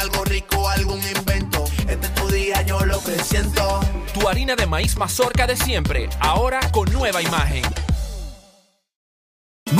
Algo 0.00 0.24
rico, 0.24 0.68
algún 0.68 1.00
invento. 1.16 1.64
Este 1.88 2.06
es 2.06 2.14
tu 2.14 2.28
día, 2.28 2.62
yo 2.62 2.78
lo 2.86 3.02
que 3.02 3.18
siento. 3.18 3.80
Tu 4.14 4.28
harina 4.28 4.54
de 4.54 4.66
maíz 4.66 4.96
mazorca 4.96 5.46
de 5.46 5.56
siempre, 5.56 6.08
ahora 6.20 6.60
con 6.70 6.90
nueva 6.92 7.20
imagen. 7.20 7.62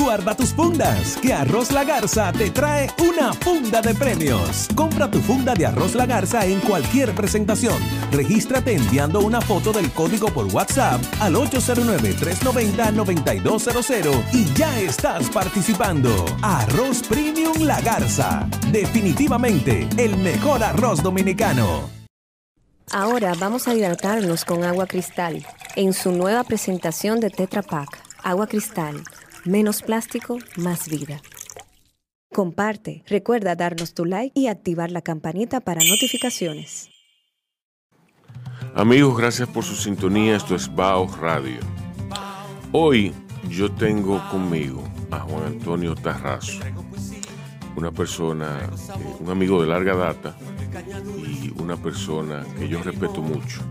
Guarda 0.09 0.33
tus 0.35 0.55
fundas, 0.55 1.19
que 1.21 1.35
Arroz 1.35 1.71
La 1.71 1.85
Garza 1.85 2.33
te 2.33 2.51
trae 2.51 2.89
una 2.99 3.35
funda 3.35 3.83
de 3.83 3.95
premios. 3.95 4.67
Compra 4.75 5.11
tu 5.11 5.21
funda 5.21 5.55
de 5.55 5.67
Arroz 5.67 5.95
La 5.95 6.07
Garza 6.07 6.47
en 6.47 6.61
cualquier 6.61 7.15
presentación. 7.15 7.77
Regístrate 8.11 8.73
enviando 8.73 9.21
una 9.21 9.43
foto 9.43 9.71
del 9.71 9.93
código 9.93 10.29
por 10.29 10.47
WhatsApp 10.47 11.03
al 11.21 11.35
809-390-9200 11.35 14.25
y 14.33 14.47
ya 14.55 14.81
estás 14.81 15.29
participando. 15.29 16.25
Arroz 16.41 17.03
Premium 17.03 17.65
La 17.65 17.83
Garza. 17.83 18.49
Definitivamente 18.73 19.87
el 19.99 20.17
mejor 20.17 20.65
arroz 20.65 21.03
dominicano. 21.03 21.91
Ahora 22.91 23.35
vamos 23.39 23.69
a 23.69 23.75
hidratarnos 23.75 24.47
con 24.47 24.65
agua 24.65 24.87
cristal 24.87 25.45
en 25.77 25.93
su 25.93 26.13
nueva 26.13 26.45
presentación 26.45 27.21
de 27.21 27.29
Tetra 27.29 27.61
Pak. 27.61 28.09
Agua 28.25 28.47
cristal, 28.47 29.05
menos 29.45 29.83
plástico, 29.83 30.39
más 30.57 30.89
vida. 30.89 31.21
Comparte, 32.33 33.03
recuerda 33.07 33.55
darnos 33.55 33.95
tu 33.95 34.05
like 34.05 34.39
y 34.39 34.49
activar 34.49 34.91
la 34.91 35.03
campanita 35.03 35.61
para 35.61 35.83
notificaciones. 35.83 36.91
Amigos, 38.75 39.17
gracias 39.17 39.49
por 39.49 39.65
su 39.65 39.75
sintonía. 39.75 40.37
Esto 40.37 40.55
es 40.55 40.73
Bao 40.75 41.09
Radio. 41.21 41.61
Hoy 42.73 43.13
yo 43.49 43.73
tengo 43.73 44.23
conmigo 44.31 44.85
a 45.11 45.21
Juan 45.21 45.45
Antonio 45.45 45.95
Tarrazo, 45.95 46.61
una 47.77 47.91
persona, 47.91 48.61
eh, 48.63 49.17
un 49.21 49.31
amigo 49.31 49.61
de 49.61 49.69
larga 49.69 49.97
data 49.97 50.37
y 51.27 51.51
una 51.61 51.77
persona 51.77 52.45
que 52.59 52.69
yo 52.69 52.83
respeto 52.83 53.23
mucho 53.23 53.63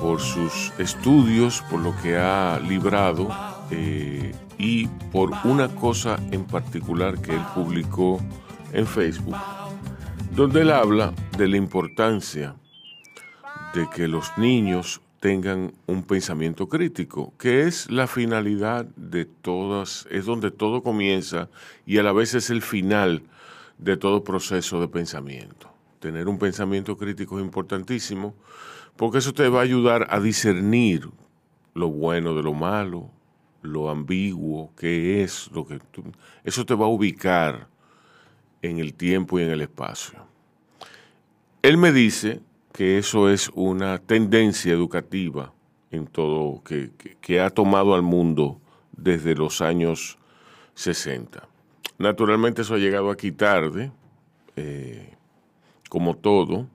por 0.00 0.20
sus 0.20 0.72
estudios, 0.78 1.62
por 1.70 1.80
lo 1.80 1.94
que 2.00 2.16
ha 2.16 2.58
librado 2.60 3.28
eh, 3.70 4.34
y 4.58 4.86
por 5.12 5.30
una 5.44 5.68
cosa 5.68 6.18
en 6.30 6.44
particular 6.44 7.20
que 7.20 7.32
él 7.32 7.42
publicó 7.54 8.20
en 8.72 8.86
Facebook, 8.86 9.36
donde 10.34 10.62
él 10.62 10.70
habla 10.70 11.12
de 11.36 11.48
la 11.48 11.56
importancia 11.56 12.56
de 13.74 13.88
que 13.88 14.08
los 14.08 14.36
niños 14.36 15.00
tengan 15.20 15.72
un 15.86 16.02
pensamiento 16.02 16.68
crítico, 16.68 17.34
que 17.38 17.62
es 17.62 17.90
la 17.90 18.06
finalidad 18.06 18.86
de 18.96 19.26
todas, 19.26 20.08
es 20.10 20.24
donde 20.24 20.50
todo 20.50 20.82
comienza 20.82 21.50
y 21.86 21.98
a 21.98 22.02
la 22.02 22.12
vez 22.12 22.34
es 22.34 22.50
el 22.50 22.62
final 22.62 23.22
de 23.78 23.96
todo 23.96 24.24
proceso 24.24 24.80
de 24.80 24.88
pensamiento. 24.88 25.70
Tener 26.00 26.28
un 26.28 26.38
pensamiento 26.38 26.96
crítico 26.96 27.38
es 27.38 27.44
importantísimo 27.44 28.34
porque 28.96 29.18
eso 29.18 29.32
te 29.32 29.48
va 29.48 29.60
a 29.60 29.62
ayudar 29.62 30.06
a 30.10 30.20
discernir 30.20 31.08
lo 31.74 31.88
bueno 31.88 32.34
de 32.34 32.42
lo 32.42 32.54
malo, 32.54 33.10
lo 33.62 33.90
ambiguo 33.90 34.72
que 34.76 35.22
es, 35.22 35.50
lo 35.52 35.66
que 35.66 35.78
eso 36.44 36.64
te 36.66 36.74
va 36.74 36.86
a 36.86 36.88
ubicar 36.88 37.68
en 38.62 38.78
el 38.78 38.94
tiempo 38.94 39.38
y 39.38 39.42
en 39.42 39.50
el 39.50 39.60
espacio. 39.62 40.18
Él 41.62 41.76
me 41.76 41.92
dice 41.92 42.40
que 42.72 42.98
eso 42.98 43.28
es 43.30 43.50
una 43.54 43.98
tendencia 43.98 44.72
educativa 44.72 45.52
en 45.90 46.06
todo, 46.06 46.62
que, 46.62 46.90
que- 46.96 47.16
que 47.20 47.40
ha 47.40 47.50
tomado 47.50 47.94
al 47.94 48.02
mundo 48.02 48.60
desde 48.96 49.34
los 49.34 49.60
años 49.60 50.18
60. 50.74 51.46
Naturalmente 51.98 52.62
eso 52.62 52.74
ha 52.74 52.78
llegado 52.78 53.10
aquí 53.10 53.32
tarde, 53.32 53.92
eh, 54.56 55.14
como 55.88 56.16
todo, 56.16 56.66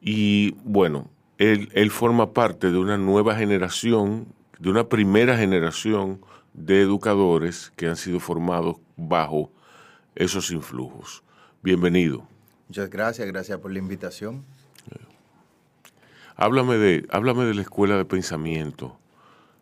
y 0.00 0.52
bueno, 0.64 1.10
él, 1.38 1.68
él 1.72 1.90
forma 1.90 2.32
parte 2.32 2.70
de 2.70 2.78
una 2.78 2.96
nueva 2.96 3.34
generación, 3.36 4.26
de 4.58 4.70
una 4.70 4.88
primera 4.88 5.36
generación 5.36 6.20
de 6.54 6.80
educadores 6.80 7.72
que 7.76 7.86
han 7.88 7.96
sido 7.96 8.20
formados 8.20 8.76
bajo 8.96 9.50
esos 10.14 10.50
influjos. 10.50 11.22
Bienvenido. 11.62 12.26
Muchas 12.68 12.88
gracias, 12.90 13.26
gracias 13.28 13.58
por 13.58 13.72
la 13.72 13.78
invitación. 13.78 14.44
Háblame 16.36 16.76
de, 16.76 17.06
háblame 17.10 17.44
de 17.44 17.54
la 17.54 17.62
escuela 17.62 17.96
de 17.96 18.04
pensamiento. 18.04 18.98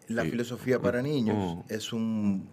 La 0.08 0.22
Sí. 0.24 0.30
filosofía 0.30 0.80
para 0.80 1.02
niños 1.02 1.56
Mm. 1.56 1.60
es 1.72 1.92
un 1.92 2.48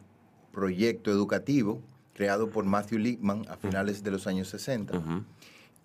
proyecto 0.51 1.11
educativo 1.11 1.81
creado 2.13 2.49
por 2.49 2.65
Matthew 2.65 2.99
Lippman 2.99 3.45
a 3.49 3.57
finales 3.57 4.03
de 4.03 4.11
los 4.11 4.27
años 4.27 4.47
60 4.49 4.97
Ujú, 4.97 5.23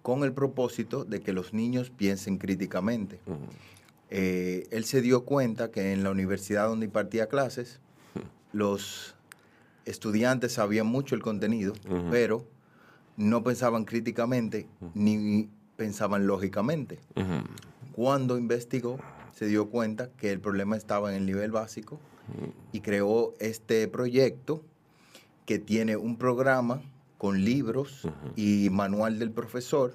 con 0.03 0.23
el 0.23 0.33
propósito 0.33 1.05
de 1.05 1.21
que 1.21 1.33
los 1.33 1.53
niños 1.55 1.91
piensen 1.91 2.37
críticamente. 2.39 3.21
Eh, 4.11 4.67
él 4.71 4.85
se 4.85 5.01
dio 5.03 5.25
cuenta 5.25 5.71
que 5.71 5.93
en 5.93 6.05
la 6.05 6.11
universidad 6.11 6.69
donde 6.69 6.87
impartía 6.87 7.29
clases, 7.29 7.81
los 8.53 9.15
estudiantes 9.85 10.53
sabían 10.53 10.87
mucho 10.87 11.15
el 11.15 11.23
contenido, 11.23 11.73
pero 12.11 12.45
no 13.17 13.43
pensaban 13.45 13.85
críticamente 13.85 14.67
ni 14.95 15.49
pensaban 15.77 16.27
lógicamente. 16.27 16.99
Cuando 17.93 18.37
investigó, 18.37 18.99
se 19.35 19.47
dio 19.47 19.69
cuenta 19.71 20.11
que 20.17 20.33
el 20.33 20.41
problema 20.41 20.77
estaba 20.77 21.11
en 21.11 21.17
el 21.17 21.27
nivel 21.27 21.53
básico 21.53 22.01
y 22.73 22.81
creó 22.81 23.35
este 23.39 23.87
proyecto 23.87 24.63
que 25.45 25.59
tiene 25.59 25.97
un 25.97 26.17
programa 26.17 26.83
con 27.19 27.45
libros 27.45 28.09
y 28.35 28.69
manual 28.71 29.19
del 29.19 29.31
profesor 29.31 29.95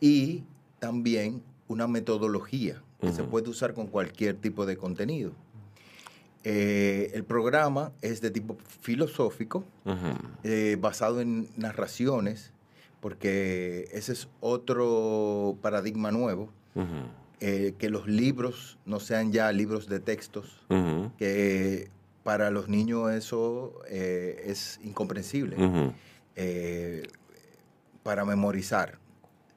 y 0.00 0.44
también 0.78 1.42
una 1.66 1.88
metodología 1.88 2.82
que 3.00 3.12
se 3.12 3.22
puede 3.22 3.48
usar 3.48 3.74
con 3.74 3.86
cualquier 3.86 4.36
tipo 4.36 4.66
de 4.66 4.76
contenido. 4.76 5.32
Eh, 6.44 7.10
el 7.14 7.24
programa 7.24 7.92
es 8.00 8.20
de 8.20 8.30
tipo 8.30 8.56
filosófico, 8.80 9.64
eh, 10.44 10.76
basado 10.80 11.20
en 11.20 11.48
narraciones, 11.56 12.52
porque 13.00 13.88
ese 13.92 14.12
es 14.12 14.28
otro 14.40 15.56
paradigma 15.60 16.10
nuevo, 16.10 16.50
eh, 17.40 17.74
que 17.78 17.90
los 17.90 18.06
libros 18.06 18.78
no 18.86 19.00
sean 19.00 19.32
ya 19.32 19.50
libros 19.52 19.88
de 19.88 20.00
textos, 20.00 20.64
que 21.18 21.90
para 22.22 22.50
los 22.50 22.68
niños 22.68 23.10
eso 23.12 23.74
es 23.88 24.80
incomprensible, 24.82 25.56
para 28.02 28.24
memorizar. 28.24 28.98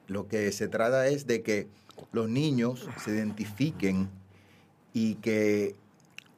Lo 0.08 0.28
que 0.28 0.52
se 0.52 0.68
trata 0.68 1.08
es 1.08 1.26
de 1.26 1.42
que 1.42 1.70
los 2.12 2.30
niños 2.30 2.88
se 3.04 3.12
identifiquen 3.12 4.10
y 4.94 5.16
que 5.16 5.76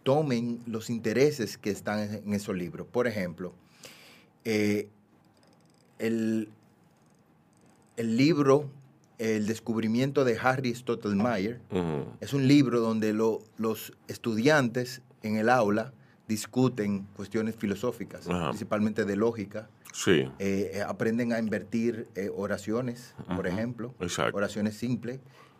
tomen 0.03 0.59
los 0.67 0.89
intereses 0.89 1.57
que 1.57 1.71
están 1.71 1.99
en 1.99 2.33
esos 2.33 2.55
libros. 2.55 2.87
Por 2.91 3.07
ejemplo, 3.07 3.53
eh, 4.45 4.89
el, 5.99 6.49
el 7.97 8.17
libro 8.17 8.69
El 9.19 9.45
descubrimiento 9.45 10.25
de 10.25 10.37
Harry 10.39 10.73
Stottlemyre 10.75 11.61
ujú. 11.71 12.05
es 12.19 12.33
un 12.33 12.47
libro 12.47 12.81
donde 12.81 13.13
lo- 13.13 13.41
los 13.57 13.93
estudiantes 14.07 15.01
en 15.21 15.37
el 15.37 15.49
aula 15.49 15.93
discuten 16.27 17.03
cuestiones 17.15 17.55
filosóficas, 17.55 18.27
principalmente 18.49 19.05
de 19.05 19.15
lógica 19.15 19.69
Sí. 19.93 20.27
Eh, 20.39 20.81
aprenden 20.87 21.31
a 21.33 21.37
invertir 21.39 22.07
eh, 22.15 22.31
oraciones, 22.35 23.13
por 23.35 23.45
ejemplo. 23.45 23.93
exacto. 23.99 24.35
Oraciones 24.35 24.75
simples, 24.75 25.19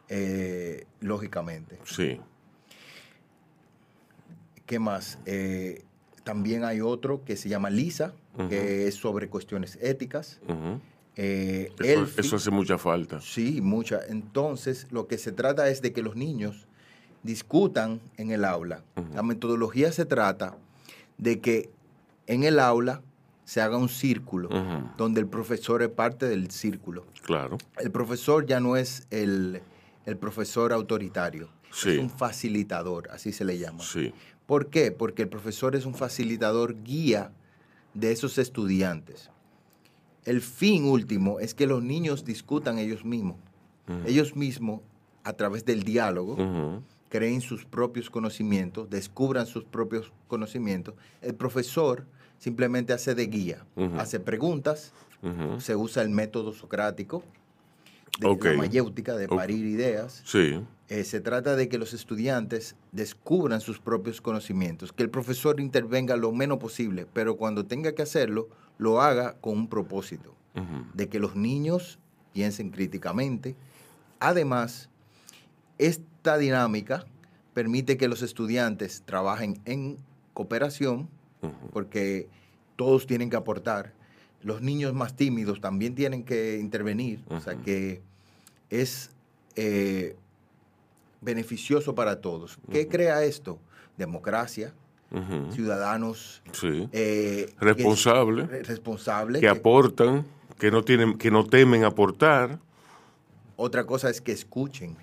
eh, 0.10 0.86
lógicamente. 1.00 1.80
Sí. 1.86 2.20
¿Qué 4.66 4.80
más? 4.80 5.20
Eh, 5.26 5.84
también 6.24 6.64
hay 6.64 6.82
otro 6.82 7.24
que 7.26 7.36
se 7.36 7.50
llama 7.50 7.70
Lisa, 7.70 8.14
que 8.50 8.88
es 8.88 8.96
sobre 8.96 9.30
cuestiones 9.30 9.78
éticas. 9.82 10.40
Eh, 11.16 11.72
Eso, 12.18 12.38
hace 12.38 12.50
mucha 12.50 12.78
falta. 12.78 13.22
Sí, 13.22 13.62
mucha. 13.62 14.00
Entonces, 14.08 14.88
lo 14.90 15.08
que 15.08 15.18
se 15.18 15.32
trata 15.32 15.70
es 15.70 15.82
de 15.82 15.94
que 15.94 16.02
los 16.02 16.16
niños 16.16 16.66
discutan 17.22 18.02
en 18.18 18.32
el 18.32 18.46
aula. 18.46 18.84
La 19.14 19.22
metodología 19.22 19.92
se 19.92 20.06
trata 20.06 20.58
de 21.18 21.40
que 21.40 21.70
en 22.28 22.44
el 22.44 22.60
aula 22.60 23.02
se 23.46 23.62
haga 23.62 23.78
un 23.78 23.90
círculo, 23.90 24.50
donde 24.98 25.20
el 25.20 25.28
profesor 25.28 25.82
es 25.84 25.90
parte 25.90 26.28
del 26.28 26.50
círculo. 26.52 27.06
Claro. 27.24 27.58
El 27.78 27.92
profesor 27.92 28.46
ya 28.46 28.60
no 28.60 28.78
es 28.78 29.06
el, 29.12 29.62
el 30.06 30.18
profesor 30.18 30.74
autoritario, 30.74 31.50
Sí. 31.72 31.92
es 31.92 32.00
un 32.00 32.10
facilitador, 32.10 33.10
así 33.12 33.32
se 33.32 33.46
le 33.46 33.58
llama. 33.58 33.84
Sí. 33.84 34.14
¿Por 34.46 34.68
qué? 34.68 34.92
Porque 34.92 35.24
el 35.24 35.30
profesor 35.30 35.76
es 35.76 35.86
un 35.86 35.96
facilitador 35.96 36.84
guía 36.84 37.32
de 37.94 38.12
esos 38.12 38.38
estudiantes. 38.38 39.30
El 40.26 40.42
fin 40.42 40.86
último 40.86 41.40
es 41.40 41.54
que 41.54 41.68
los 41.68 41.84
niños 41.84 42.24
discutan 42.26 42.78
ellos 42.78 43.04
mismos. 43.06 43.38
Ellos 44.06 44.36
mismos, 44.36 44.82
a 45.24 45.34
través 45.34 45.66
del 45.66 45.84
diálogo, 45.84 46.82
creen 47.10 47.42
sus 47.42 47.66
propios 47.66 48.10
conocimientos, 48.10 48.90
descubran 48.90 49.46
sus 49.46 49.64
propios 49.66 50.12
conocimientos. 50.28 50.96
El 51.22 51.36
profesor 51.36 52.06
simplemente 52.40 52.94
hace 52.94 53.16
de 53.16 53.28
guía, 53.28 53.66
hace 53.98 54.20
preguntas, 54.20 54.94
se 55.60 55.76
usa 55.76 56.04
el 56.04 56.10
método 56.10 56.54
socrático, 56.54 57.24
de 58.20 58.28
Ok. 58.28 58.46
la 58.46 58.54
mayéutica, 58.54 59.16
de 59.16 59.28
parir 59.28 59.66
ideas. 59.66 60.22
Sí. 60.26 60.60
Eh, 60.90 61.04
se 61.04 61.22
trata 61.22 61.56
de 61.56 61.70
que 61.70 61.78
los 61.78 61.94
estudiantes 61.94 62.76
descubran 62.92 63.62
sus 63.62 63.80
propios 63.80 64.22
conocimientos, 64.22 64.94
que 64.94 65.04
el 65.04 65.10
profesor 65.10 65.60
intervenga 65.60 66.16
lo 66.16 66.32
menos 66.32 66.60
posible, 66.60 67.08
pero 67.12 67.36
cuando 67.38 67.66
tenga 67.66 67.94
que 67.94 68.02
hacerlo, 68.04 68.50
lo 68.78 69.02
haga 69.02 69.36
con 69.42 69.54
un 69.58 69.68
propósito, 69.68 70.36
de 70.94 71.10
que 71.10 71.20
los 71.20 71.36
niños 71.36 71.98
piensen 72.34 72.70
críticamente. 72.70 73.56
Además, 74.20 74.90
esta 75.80 76.38
dinámica 76.38 77.06
permite 77.54 77.98
que 77.98 78.08
los 78.08 78.22
estudiantes 78.22 79.02
trabajen 79.06 79.60
en 79.66 79.98
cooperación, 80.34 81.10
porque 81.72 82.28
todos 82.76 83.08
tienen 83.08 83.30
que 83.30 83.36
aportar. 83.36 83.94
Los 84.44 84.62
niños 84.62 84.94
más 84.94 85.16
tímidos 85.16 85.62
también 85.62 85.96
tienen 85.96 86.24
que 86.24 86.58
intervenir, 86.60 87.24
o 87.30 87.40
sea 87.40 87.56
que 87.56 88.02
es 88.70 89.10
eh, 89.56 90.16
beneficioso 91.22 91.96
para 91.96 92.20
todos. 92.22 92.58
¿Qué 92.72 92.88
crea 92.88 93.24
esto? 93.24 93.60
Democracia, 93.98 94.74
ciudadanos 95.52 96.42
Sí. 96.52 96.90
eh, 96.92 97.50
que- 97.60 97.66
Responsable. 97.66 98.48
re- 98.48 98.64
responsables. 98.64 99.40
que 99.42 99.46
que- 99.48 99.52
aportan, 99.60 100.26
que 100.60 100.72
no 100.72 100.84
tienen, 100.84 101.18
que 101.18 101.30
no 101.32 101.46
temen 101.46 101.84
aportar. 101.84 102.60
otra 103.56 103.86
cosa 103.86 104.10
es 104.10 104.20
que 104.20 104.32
escuchen 104.32 104.98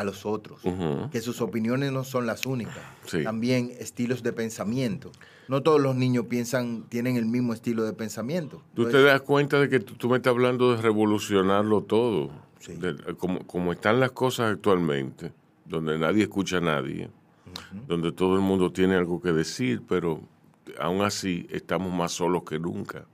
a 0.00 0.04
los 0.04 0.26
otros, 0.26 0.64
Ujú. 0.64 1.08
que 1.10 1.20
sus 1.20 1.40
opiniones 1.40 1.92
no 1.92 2.04
son 2.04 2.26
las 2.26 2.46
únicas. 2.46 2.78
Sí. 3.06 3.22
También 3.22 3.72
estilos 3.78 4.22
de 4.22 4.32
pensamiento. 4.32 5.12
No 5.48 5.62
todos 5.62 5.80
los 5.80 5.96
niños 5.96 6.26
piensan, 6.26 6.84
tienen 6.88 7.16
el 7.16 7.26
mismo 7.26 7.52
estilo 7.54 7.84
de 7.84 7.92
pensamiento. 7.92 8.58
Tú 8.74 8.82
Entonces, 8.82 8.92
te 9.00 9.02
das 9.04 9.20
cuenta 9.22 9.58
de 9.60 9.68
que 9.68 9.80
tú, 9.80 9.94
tú 9.94 10.08
me 10.08 10.16
estás 10.16 10.30
hablando 10.32 10.74
de 10.74 10.82
revolucionarlo 10.82 11.82
todo, 11.82 12.30
Sí. 12.60 12.74
De- 12.74 13.14
como, 13.16 13.46
como 13.46 13.72
están 13.72 14.00
las 14.00 14.10
cosas 14.12 14.52
actualmente, 14.52 15.32
donde 15.64 15.98
nadie 15.98 16.24
escucha 16.24 16.58
a 16.58 16.60
nadie, 16.60 17.08
donde 17.88 18.12
todo 18.12 18.34
el 18.36 18.42
mundo 18.42 18.70
tiene 18.70 18.94
algo 18.96 19.20
que 19.20 19.32
decir, 19.32 19.82
pero 19.88 20.20
aún 20.78 21.00
así 21.02 21.46
estamos 21.50 21.92
más 21.92 22.12
solos 22.12 22.42
que 22.44 22.58
nunca. 22.58 23.06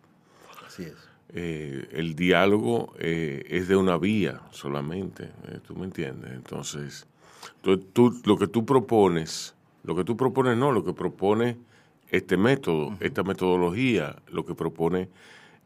Así 0.67 0.83
es. 0.83 0.95
Eh, 1.35 1.89
el 1.93 2.15
diálogo 2.15 2.95
eh, 2.99 3.45
es 3.49 3.69
de 3.69 3.77
una 3.77 3.99
vía 3.99 4.41
solamente, 4.53 5.25
eh, 5.49 5.59
¿tú 5.67 5.75
me 5.75 5.85
entiendes? 5.85 6.31
Entonces, 6.33 7.07
tú, 7.63 7.79
tú- 7.79 8.21
lo 8.25 8.39
que 8.39 8.47
tú 8.47 8.65
propones, 8.65 9.55
lo 9.83 9.97
que 9.97 10.05
tú 10.05 10.17
propones 10.17 10.57
no, 10.57 10.71
lo 10.73 10.85
que 10.85 10.93
propone 10.93 11.57
este 12.11 12.37
método, 12.37 12.97
esta 13.01 13.25
metodología, 13.25 14.17
lo 14.29 14.47
que 14.47 14.55
propone 14.55 15.09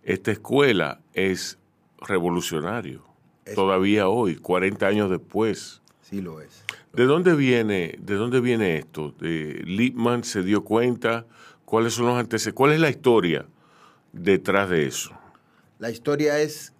esta 0.02 0.30
escuela 0.32 1.00
es 1.12 1.58
revolucionario. 2.00 3.04
Es- 3.44 3.54
Todavía 3.54 4.08
hoy, 4.08 4.36
40 4.36 4.86
años 4.86 5.10
después. 5.10 5.82
Sí 6.02 6.22
lo 6.22 6.40
es. 6.40 6.64
¿De 6.94 7.04
dónde 7.04 7.34
viene, 7.34 7.96
de 8.00 8.14
dónde 8.14 8.40
viene 8.40 8.76
esto? 8.78 9.12
De 9.20 9.62
Lippmann 9.66 10.24
se 10.24 10.42
dio 10.42 10.64
cuenta, 10.64 11.26
¿cuáles 11.66 11.92
son 11.94 12.06
los 12.06 12.18
antecedentes? 12.18 12.56
¿Cuál 12.56 12.72
es 12.72 12.80
la 12.80 12.88
historia 12.90 13.46
detrás 14.12 14.68
de 14.70 14.86
eso? 14.86 15.12
La 15.80 15.90
historia 15.90 16.38
es 16.40 16.72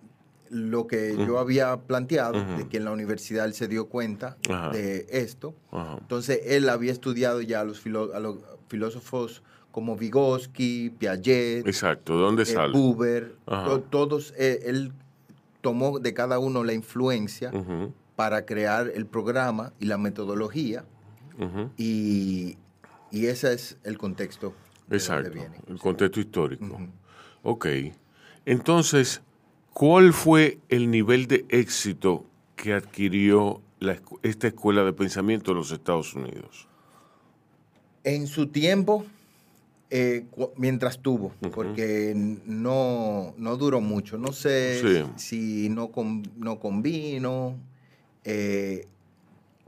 lo 0.50 0.87
que 0.87 1.17
yo 1.26 1.38
había 1.38 1.76
planteado, 1.79 2.44
de 2.56 2.69
que 2.69 2.76
en 2.76 2.85
la 2.85 2.91
universidad 2.93 3.44
él 3.47 3.55
se 3.55 3.67
dio 3.67 3.87
cuenta 3.88 4.37
de 4.73 5.06
esto. 5.11 5.55
Entonces 6.00 6.41
él 6.44 6.69
había 6.69 6.93
estudiado 6.93 7.41
ya 7.41 7.61
a 7.61 7.64
los, 7.64 7.81
filo- 7.81 8.12
a 8.14 8.20
los 8.20 8.38
filósofos 8.69 9.43
como 9.73 9.97
Vygotsky, 9.97 10.91
Piaget, 10.99 11.67
Exacto, 11.67 12.17
¿de 12.17 12.23
dónde 12.23 12.43
eh? 12.43 12.47
Buber, 12.73 13.37
to- 13.47 13.81
todos, 13.81 14.35
eh, 14.37 14.61
él 14.64 14.93
tomó 15.61 15.99
de 16.00 16.12
cada 16.14 16.38
uno 16.38 16.64
la 16.64 16.73
influencia 16.73 17.52
para 18.17 18.44
crear 18.44 18.91
el 18.94 19.06
programa 19.06 19.73
y 19.81 19.87
la 19.87 19.97
metodología. 19.99 20.85
Y, 21.79 22.58
y 23.11 23.26
ese 23.26 23.52
es 23.55 23.79
el 23.85 23.97
contexto 23.99 24.52
Exacto, 24.91 25.31
donde 25.31 25.38
viene. 25.41 25.56
el 25.69 25.79
contexto 25.79 26.20
histórico. 26.20 26.79
Ok, 27.43 27.67
entonces, 28.46 29.22
¿cuál 29.72 30.12
fue 30.12 30.58
el 30.69 30.90
nivel 30.90 31.26
de 31.26 31.44
éxito 31.48 32.25
que 32.56 32.72
adquirió 32.75 33.60
la 33.78 33.98
esta 34.22 34.48
escuela 34.48 34.84
de 34.84 34.92
pensamiento 34.92 35.52
en 35.52 35.56
los 35.58 35.72
Estados 35.72 36.14
Unidos? 36.14 36.69
En 38.04 38.26
su 38.26 38.46
tiempo, 38.48 39.04
eh, 39.90 40.25
mientras 40.56 41.00
tuvo, 41.00 41.34
porque 41.54 42.12
no, 42.16 43.34
no 43.37 43.56
duró 43.56 43.81
mucho. 43.81 44.16
No 44.19 44.32
sé 44.32 44.81
Sí. 44.81 45.10
si 45.16 45.68
no, 45.68 45.90
con- 45.90 46.23
no 46.37 46.59
convino, 46.59 47.56
eh, 48.25 48.87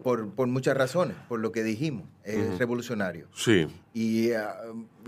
por, 0.02 0.30
por 0.30 0.48
muchas 0.48 0.76
razones, 0.76 1.16
por 1.28 1.40
lo 1.40 1.52
que 1.52 1.62
dijimos, 1.62 2.04
es 2.24 2.58
revolucionario. 2.58 3.28
Sí, 3.34 3.66
Y 3.94 4.32
ah, 4.32 4.56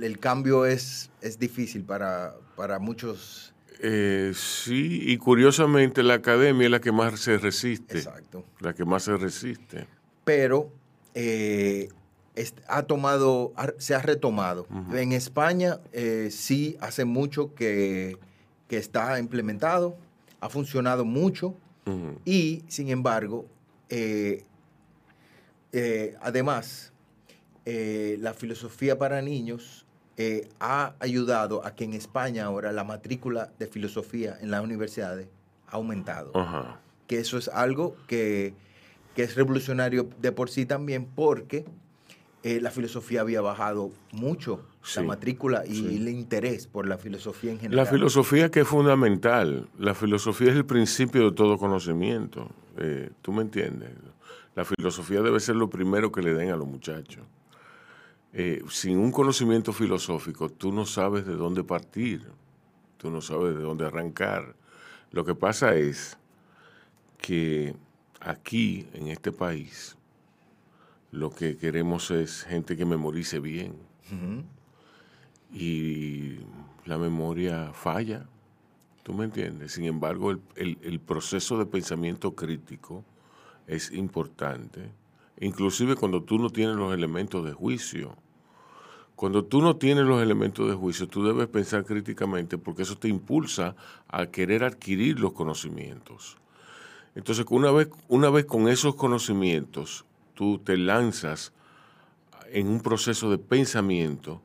el 0.00 0.18
cambio 0.18 0.66
es, 0.66 1.10
es 1.22 1.38
difícil 1.38 1.82
para, 1.84 2.34
para 2.56 2.78
muchos. 2.78 3.53
Eh, 3.80 4.32
sí, 4.34 5.00
y 5.02 5.16
curiosamente 5.18 6.02
la 6.02 6.14
academia 6.14 6.64
es 6.66 6.70
la 6.70 6.80
que 6.80 6.92
más 6.92 7.20
se 7.20 7.38
resiste, 7.38 7.98
Exacto. 7.98 8.44
la 8.60 8.72
que 8.74 8.84
más 8.84 9.02
se 9.04 9.16
resiste. 9.16 9.86
Pero 10.24 10.70
eh, 11.14 11.88
ha 12.68 12.82
tomado, 12.84 13.52
ha- 13.56 13.72
se 13.78 13.94
ha 13.94 14.00
retomado. 14.00 14.66
En 14.92 15.12
España 15.12 15.80
eh, 15.92 16.28
sí 16.30 16.76
hace 16.80 17.04
mucho 17.04 17.54
que, 17.54 18.16
que 18.68 18.76
está 18.78 19.18
implementado, 19.18 19.96
ha 20.40 20.48
funcionado 20.48 21.04
mucho 21.04 21.54
y 22.24 22.62
sin 22.68 22.88
embargo, 22.88 23.46
además, 26.20 26.92
la 27.66 28.34
filosofía 28.34 28.98
para 28.98 29.20
niños 29.22 29.83
eh, 30.16 30.48
ha 30.60 30.94
ayudado 31.00 31.64
a 31.66 31.74
que 31.74 31.84
en 31.84 31.94
España 31.94 32.44
ahora 32.44 32.72
la 32.72 32.84
matrícula 32.84 33.50
de 33.58 33.66
filosofía 33.66 34.38
en 34.40 34.50
las 34.50 34.62
universidades 34.62 35.28
ha 35.68 35.76
aumentado 35.76 36.30
Ajá, 36.34 36.80
que 37.06 37.18
eso 37.18 37.36
es 37.36 37.48
algo 37.48 37.96
que, 38.06 38.54
que 39.16 39.24
es 39.24 39.34
revolucionario 39.34 40.08
de 40.20 40.30
por 40.32 40.50
sí 40.50 40.66
también 40.66 41.06
porque 41.06 41.64
eh, 42.44 42.60
la 42.60 42.70
filosofía 42.70 43.22
había 43.22 43.40
bajado 43.40 43.90
mucho, 44.12 44.60
Sí, 44.82 45.00
la 45.00 45.06
matrícula 45.06 45.64
y 45.66 45.76
sí. 45.76 45.96
el 45.96 46.08
interés 46.10 46.66
por 46.66 46.86
la 46.86 46.98
filosofía 46.98 47.52
en 47.52 47.58
general. 47.58 47.86
La 47.86 47.90
filosofía 47.90 48.50
que 48.50 48.60
es 48.60 48.68
fundamental, 48.68 49.66
la 49.78 49.94
filosofía 49.94 50.50
es 50.50 50.56
el 50.56 50.66
principio 50.66 51.30
de 51.30 51.32
todo 51.34 51.56
conocimiento, 51.56 52.50
eh, 52.76 53.08
¿tú 53.22 53.32
me 53.32 53.40
entiendes? 53.40 53.90
La 54.54 54.64
filosofía 54.66 55.22
debe 55.22 55.40
ser 55.40 55.56
lo 55.56 55.70
primero 55.70 56.12
que 56.12 56.20
le 56.20 56.34
den 56.34 56.50
a 56.50 56.56
los 56.56 56.68
muchachos. 56.68 57.24
Eh, 58.36 58.62
sin 58.68 58.98
un 58.98 59.12
conocimiento 59.12 59.72
filosófico, 59.72 60.48
tú 60.48 60.72
no 60.72 60.84
sabes 60.86 61.24
de 61.24 61.36
dónde 61.36 61.62
partir, 61.62 62.26
tú 62.98 63.08
no 63.10 63.20
sabes 63.20 63.54
de 63.56 63.62
dónde 63.62 63.86
arrancar. 63.86 64.56
Lo 65.12 65.24
que 65.24 65.36
pasa 65.36 65.76
es 65.76 66.18
que 67.18 67.76
aquí, 68.20 68.88
en 68.92 69.06
este 69.08 69.30
país, 69.30 69.96
lo 71.12 71.30
que 71.30 71.56
queremos 71.56 72.10
es 72.10 72.42
gente 72.42 72.76
que 72.76 72.84
memorice 72.84 73.38
bien 73.38 73.74
y 75.52 76.36
la 76.86 76.98
memoria 76.98 77.72
falla. 77.72 78.26
¿Tú 79.04 79.12
me 79.12 79.24
entiendes? 79.26 79.72
Sin 79.72 79.84
embargo, 79.84 80.30
el, 80.32 80.40
el- 80.56 80.78
el 80.82 80.98
proceso 80.98 81.58
de 81.58 81.66
pensamiento 81.66 82.34
crítico 82.34 83.04
es 83.66 83.92
importante, 83.92 84.90
inclusive 85.40 85.94
cuando 85.94 86.22
tú 86.22 86.38
no 86.38 86.50
tienes 86.50 86.74
los 86.76 86.92
elementos 86.92 87.44
de 87.44 87.52
juicio. 87.52 88.16
Cuando 89.16 89.44
tú 89.44 89.62
no 89.62 89.76
tienes 89.76 90.04
los 90.04 90.20
elementos 90.20 90.68
de 90.68 90.74
juicio, 90.74 91.06
tú 91.06 91.24
debes 91.24 91.46
pensar 91.46 91.84
críticamente 91.84 92.58
porque 92.58 92.82
eso 92.82 92.96
te 92.96 93.08
impulsa 93.08 93.76
a 94.08 94.26
querer 94.26 94.64
adquirir 94.64 95.20
los 95.20 95.32
conocimientos. 95.32 96.36
Entonces, 97.14 97.46
una 97.48 97.70
vez, 97.70 97.88
una 98.08 98.28
vez 98.28 98.44
con 98.44 98.68
esos 98.68 98.96
conocimientos, 98.96 100.04
tú 100.34 100.58
te 100.58 100.76
lanzas 100.76 101.52
en 102.50 102.66
un 102.66 102.80
proceso 102.80 103.30
de 103.30 103.38
pensamiento 103.38 104.42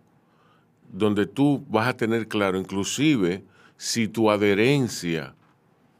donde 0.92 1.26
tú 1.26 1.66
vas 1.68 1.88
a 1.88 1.98
tener 1.98 2.28
claro, 2.28 2.60
inclusive, 2.60 3.44
si 3.76 4.08
tu 4.08 4.30
adherencia, 4.30 5.34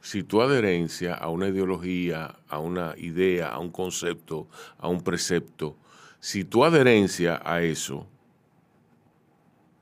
si 0.02 0.22
tu 0.24 0.42
adherencia 0.42 1.16
a 1.16 1.30
una 1.30 1.48
ideología, 1.48 2.36
a 2.48 2.60
una 2.60 2.94
idea, 2.98 3.50
a 3.50 3.60
un 3.60 3.72
concepto, 3.72 4.48
a 4.78 4.88
un 4.88 5.02
precepto, 5.02 5.76
si 6.20 6.44
tu 6.44 6.64
adherencia 6.64 7.42
a 7.44 7.62
eso 7.64 8.08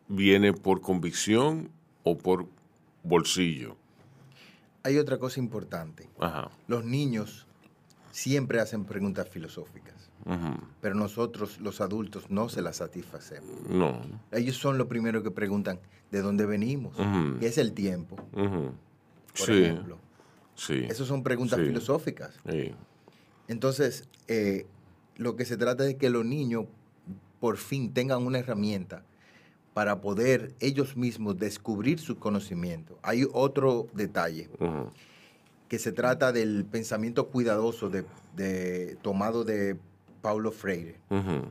viene 0.08 0.54
por 0.54 0.82
convicción 0.82 1.70
o 2.04 2.18
por 2.18 2.48
bolsillo. 3.04 3.76
Hay 4.84 4.98
otra 4.98 5.18
cosa 5.18 5.40
importante. 5.40 6.10
Ajá. 6.20 6.50
Los 6.68 6.86
niños 6.86 7.46
siempre 8.12 8.60
hacen 8.60 8.86
preguntas 8.86 9.28
filosóficas, 9.30 10.10
pero 10.82 10.96
nosotros, 10.96 11.60
los 11.60 11.82
adultos, 11.82 12.30
no 12.30 12.50
se 12.50 12.62
las 12.62 12.78
satisfacemos. 12.78 13.70
No. 13.70 14.02
Ellos 14.32 14.58
son 14.58 14.78
los 14.78 14.88
primeros 14.88 15.24
que 15.24 15.32
preguntan 15.32 15.80
de 16.12 16.22
dónde 16.22 16.46
venimos, 16.46 16.96
qué 17.40 17.48
es 17.48 17.58
el 17.58 17.74
tiempo, 17.74 18.16
por 18.32 18.72
Sí, 19.34 19.64
ejemplo. 19.64 19.98
sí. 20.56 20.86
Esas 20.90 21.08
son 21.08 21.22
preguntas 21.22 21.60
Sí. 21.60 21.66
filosóficas. 21.66 22.34
Sí. 22.50 22.74
Entonces, 23.48 24.08
eh, 24.28 24.66
lo 25.18 25.36
que 25.36 25.46
se 25.46 25.58
trata 25.58 25.88
es 25.88 25.96
que 25.96 26.10
los 26.10 26.26
niños 26.26 26.66
por 27.40 27.58
fin 27.58 27.94
tengan 27.94 28.26
una 28.26 28.40
herramienta 28.40 29.04
para 29.78 30.02
poder 30.02 30.56
ellos 30.60 30.98
mismos 30.98 31.38
descubrir 31.38 32.00
su 32.00 32.18
conocimiento. 32.18 32.98
Hay 33.04 33.28
otro 33.32 33.86
detalle, 33.94 34.50
que 35.68 35.78
se 35.78 35.92
trata 35.92 36.32
del 36.32 36.66
pensamiento 36.66 37.28
cuidadoso 37.28 37.88
de, 37.88 38.04
de- 38.36 38.98
tomado 39.04 39.44
de 39.44 39.78
Paulo 40.24 40.52
Freire, 40.52 40.96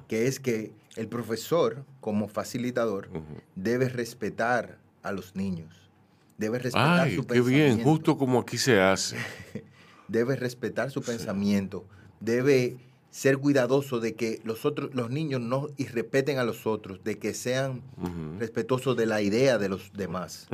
que 0.08 0.26
es 0.26 0.40
que 0.40 0.72
el 0.96 1.06
profesor, 1.06 1.84
como 2.00 2.26
facilitador, 2.26 3.10
debe 3.54 3.88
respetar 3.88 4.76
a 5.04 5.12
los 5.12 5.36
niños, 5.36 5.88
debe 6.36 6.58
respetar 6.58 7.02
Ay, 7.06 7.14
su 7.14 7.24
qué 7.28 7.40
bien, 7.40 7.80
justo 7.84 8.18
como 8.18 8.40
aquí 8.40 8.58
se 8.58 8.80
hace. 8.80 9.18
debe 10.08 10.34
respetar 10.34 10.90
su 10.90 11.00
pensamiento, 11.00 11.84
debe 12.18 12.76
ser 13.16 13.38
cuidadoso 13.38 13.98
de 13.98 14.14
que 14.14 14.40
los 14.44 14.66
otros, 14.66 14.90
los 14.94 15.08
niños 15.08 15.40
no 15.40 15.68
irrespeten 15.78 16.36
a 16.38 16.44
los 16.44 16.66
otros, 16.66 17.02
de 17.02 17.18
que 17.18 17.32
sean 17.32 17.80
Ujú. 17.96 18.38
respetuosos 18.38 18.94
de 18.94 19.06
la 19.06 19.22
idea 19.22 19.56
de 19.56 19.70
los 19.70 19.90
demás. 19.94 20.48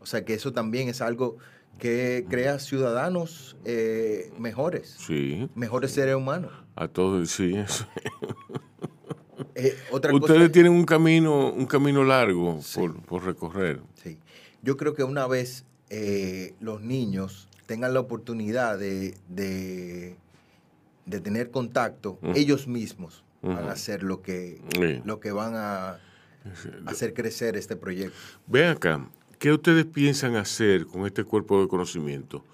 O 0.00 0.06
sea 0.06 0.24
que 0.24 0.32
eso 0.32 0.54
también 0.54 0.88
es 0.88 1.02
algo 1.02 1.36
que 1.78 2.24
crea 2.30 2.58
ciudadanos 2.60 3.56
eh, 3.66 4.32
mejores, 4.38 4.96
Sí, 5.06 5.50
mejores 5.54 5.90
seres 5.90 6.14
humanos. 6.16 6.50
a 6.76 6.88
todos, 6.88 7.30
sí. 7.30 7.54
eso. 7.56 7.86
Eh, 9.54 9.74
otra 9.90 10.14
Ustedes 10.14 10.38
cosa, 10.40 10.52
tienen 10.52 10.72
un 10.72 10.84
camino, 10.84 11.52
un 11.52 11.66
camino 11.66 12.04
largo 12.04 12.60
Sí. 12.62 12.80
por, 12.80 13.02
por 13.02 13.24
recorrer. 13.24 13.80
sí. 14.02 14.18
yo 14.62 14.76
creo 14.78 14.94
que 14.94 15.04
una 15.04 15.26
vez 15.26 15.64
eh, 15.90 16.54
los 16.60 16.80
niños 16.80 17.48
tengan 17.66 17.92
la 17.92 18.00
oportunidad 18.00 18.78
de, 18.78 19.14
de, 19.28 20.16
de 21.06 21.20
tener 21.20 21.50
contacto, 21.50 22.18
Ujú. 22.22 22.32
ellos 22.34 22.66
mismos 22.68 23.24
van 23.42 23.68
a 23.68 23.72
hacer 23.72 24.02
lo 24.02 24.22
que, 24.22 24.60
Sí. 24.74 25.02
lo 25.04 25.18
que 25.18 25.32
van 25.32 25.54
a 25.56 25.98
hacer 26.86 27.12
crecer 27.12 27.56
este 27.56 27.74
proyecto. 27.76 28.16
Ven 28.46 28.68
acá, 28.70 29.08
¿qué 29.38 29.52
ustedes 29.52 29.84
piensan 29.84 30.36
hacer 30.36 30.86
con 30.86 31.06
este 31.06 31.24
cuerpo 31.24 31.60
de 31.60 31.68
conocimiento? 31.68 32.44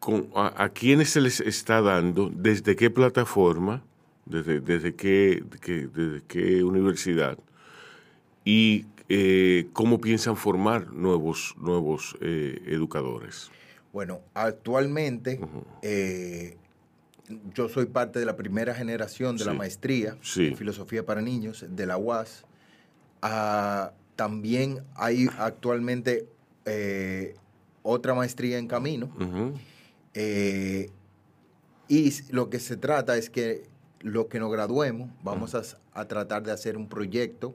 Con, 0.00 0.28
a, 0.34 0.64
a 0.64 0.68
quiénes 0.70 1.10
se 1.10 1.20
les 1.20 1.40
está 1.40 1.80
dando? 1.80 2.30
¿Desde 2.34 2.76
qué 2.76 2.90
plataforma? 2.90 3.82
¿Desde, 4.26 4.60
desde, 4.60 4.94
qué, 4.94 5.42
desde 5.94 6.22
qué 6.26 6.62
universidad? 6.64 7.38
¿Y 8.44 8.86
eh, 9.08 9.68
cómo 9.72 10.00
piensan 10.00 10.36
formar 10.36 10.92
nuevos, 10.92 11.54
nuevos 11.58 12.16
eh, 12.20 12.60
educadores? 12.66 13.50
Bueno, 13.92 14.20
actualmente 14.34 15.40
eh, 15.82 16.56
yo 17.54 17.68
soy 17.68 17.86
parte 17.86 18.18
de 18.18 18.24
la 18.26 18.36
primera 18.36 18.74
generación 18.74 19.36
de 19.36 19.44
la 19.44 19.52
maestría 19.54 20.16
Sí. 20.22 20.48
en 20.48 20.56
filosofía 20.56 21.04
para 21.06 21.20
niños 21.22 21.64
de 21.68 21.86
la 21.86 21.96
UAS. 21.96 22.44
Ah, 23.22 23.92
también 24.16 24.82
hay 24.94 25.28
actualmente 25.38 26.28
eh, 26.64 27.34
otra 27.82 28.14
maestría 28.14 28.58
en 28.58 28.68
camino. 28.68 29.10
Eh, 30.14 30.90
y 31.88 32.12
lo 32.30 32.50
que 32.50 32.58
se 32.60 32.76
trata 32.76 33.16
es 33.16 33.30
que 33.30 33.64
lo 34.00 34.28
que 34.28 34.38
nos 34.40 34.50
graduemos, 34.52 35.10
vamos 35.22 35.54
a, 35.54 35.62
a 35.92 36.06
tratar 36.06 36.42
de 36.42 36.52
hacer 36.52 36.76
un 36.76 36.88
proyecto 36.88 37.54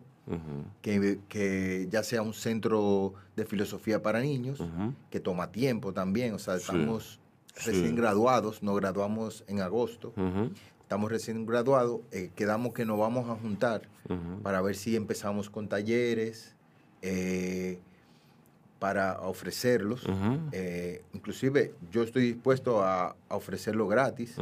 que, 0.82 1.20
que 1.30 1.88
ya 1.90 2.04
sea 2.04 2.22
un 2.22 2.34
centro 2.34 3.14
de 3.38 3.46
filosofía 3.46 4.02
para 4.02 4.20
niños, 4.20 4.62
que 5.10 5.20
toma 5.22 5.52
tiempo 5.52 5.94
también. 5.94 6.34
O 6.34 6.40
sea, 6.40 6.56
estamos 6.56 7.14
sí. 7.14 7.20
Recién 7.66 7.96
graduados, 7.96 8.64
nos 8.64 8.76
graduamos 8.78 9.44
en 9.48 9.62
agosto, 9.62 10.14
estamos 10.82 11.12
recién 11.12 11.46
graduados, 11.46 12.02
eh, 12.12 12.32
quedamos 12.36 12.74
que 12.74 12.86
nos 12.86 12.98
vamos 12.98 13.30
a 13.30 13.36
juntar 13.36 13.82
para 14.44 14.62
ver 14.62 14.76
si 14.76 14.96
empezamos 14.96 15.50
con 15.50 15.68
talleres, 15.68 16.56
eh, 17.02 17.80
para 18.80 19.20
ofrecerlos. 19.22 20.06
Eh, 20.52 21.02
inclusive 21.14 21.74
yo 21.92 22.04
estoy 22.04 22.34
dispuesto 22.34 22.84
a, 22.84 23.16
a 23.28 23.36
ofrecerlo 23.36 23.88
gratis, 23.88 24.36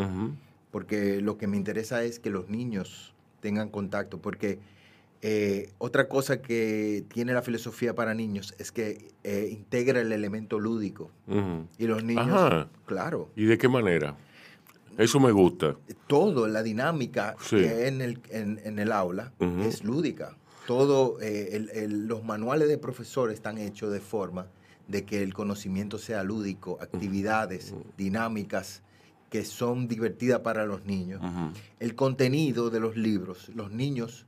porque 0.71 1.21
lo 1.21 1.37
que 1.37 1.47
me 1.47 1.57
interesa 1.57 2.03
es 2.03 2.19
que 2.19 2.29
los 2.29 2.49
niños 2.49 3.13
tengan 3.39 3.69
contacto, 3.69 4.19
porque 4.19 4.59
eh, 5.21 5.71
otra 5.79 6.07
cosa 6.07 6.41
que 6.41 7.03
tiene 7.13 7.33
la 7.33 7.41
filosofía 7.41 7.95
para 7.95 8.13
niños 8.13 8.53
es 8.59 8.71
que 8.71 9.09
eh, 9.23 9.47
integra 9.51 10.01
el 10.01 10.11
elemento 10.11 10.59
lúdico. 10.59 11.11
Y 11.77 11.87
los 11.87 12.03
niños, 12.03 12.27
Ajá. 12.29 12.69
claro, 12.85 13.29
¿Y 13.35 13.45
de 13.45 13.57
qué 13.57 13.67
manera? 13.67 14.15
Eso 14.97 15.19
me 15.19 15.31
gusta. 15.31 15.75
todo, 16.07 16.47
la 16.47 16.63
dinámica 16.63 17.35
Sí. 17.41 17.57
que 17.57 17.69
hay 17.69 17.87
en 17.87 18.01
el, 18.01 18.19
en, 18.29 18.61
en 18.63 18.79
el 18.79 18.91
aula 18.91 19.33
es 19.39 19.83
lúdica. 19.83 20.37
Todo, 20.67 21.19
eh, 21.21 21.49
el- 21.53 21.69
el- 21.71 22.07
los 22.07 22.23
manuales 22.23 22.67
de 22.67 22.77
profesores 22.77 23.35
están 23.35 23.57
hechos 23.57 23.91
de 23.91 23.99
forma 23.99 24.47
de 24.87 25.03
que 25.05 25.21
el 25.23 25.33
conocimiento 25.33 25.97
sea 25.97 26.23
lúdico, 26.23 26.77
actividades 26.81 27.73
dinámicas 27.97 28.83
que 29.29 29.43
son 29.43 29.87
divertidas 29.87 30.39
para 30.41 30.65
los 30.65 30.85
niños. 30.85 31.21
El 31.79 31.95
contenido 31.95 32.69
de 32.69 32.79
los 32.79 32.95
libros, 32.95 33.49
los 33.55 33.71
niños 33.71 34.25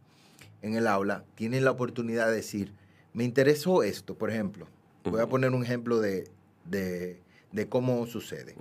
en 0.62 0.76
el 0.76 0.88
aula 0.88 1.24
tienen 1.36 1.64
la 1.66 1.72
oportunidad 1.72 2.28
de 2.28 2.36
decir, 2.36 2.74
me 3.14 3.24
interesó 3.24 3.84
esto, 3.84 4.16
por 4.16 4.30
ejemplo. 4.30 4.68
Voy 5.04 5.22
a 5.22 5.28
poner 5.28 5.52
un 5.52 5.64
ejemplo 5.64 6.00
de, 6.00 6.30
de- 6.66 7.22
de 7.52 7.68
cómo 7.70 8.06
sucede. 8.08 8.56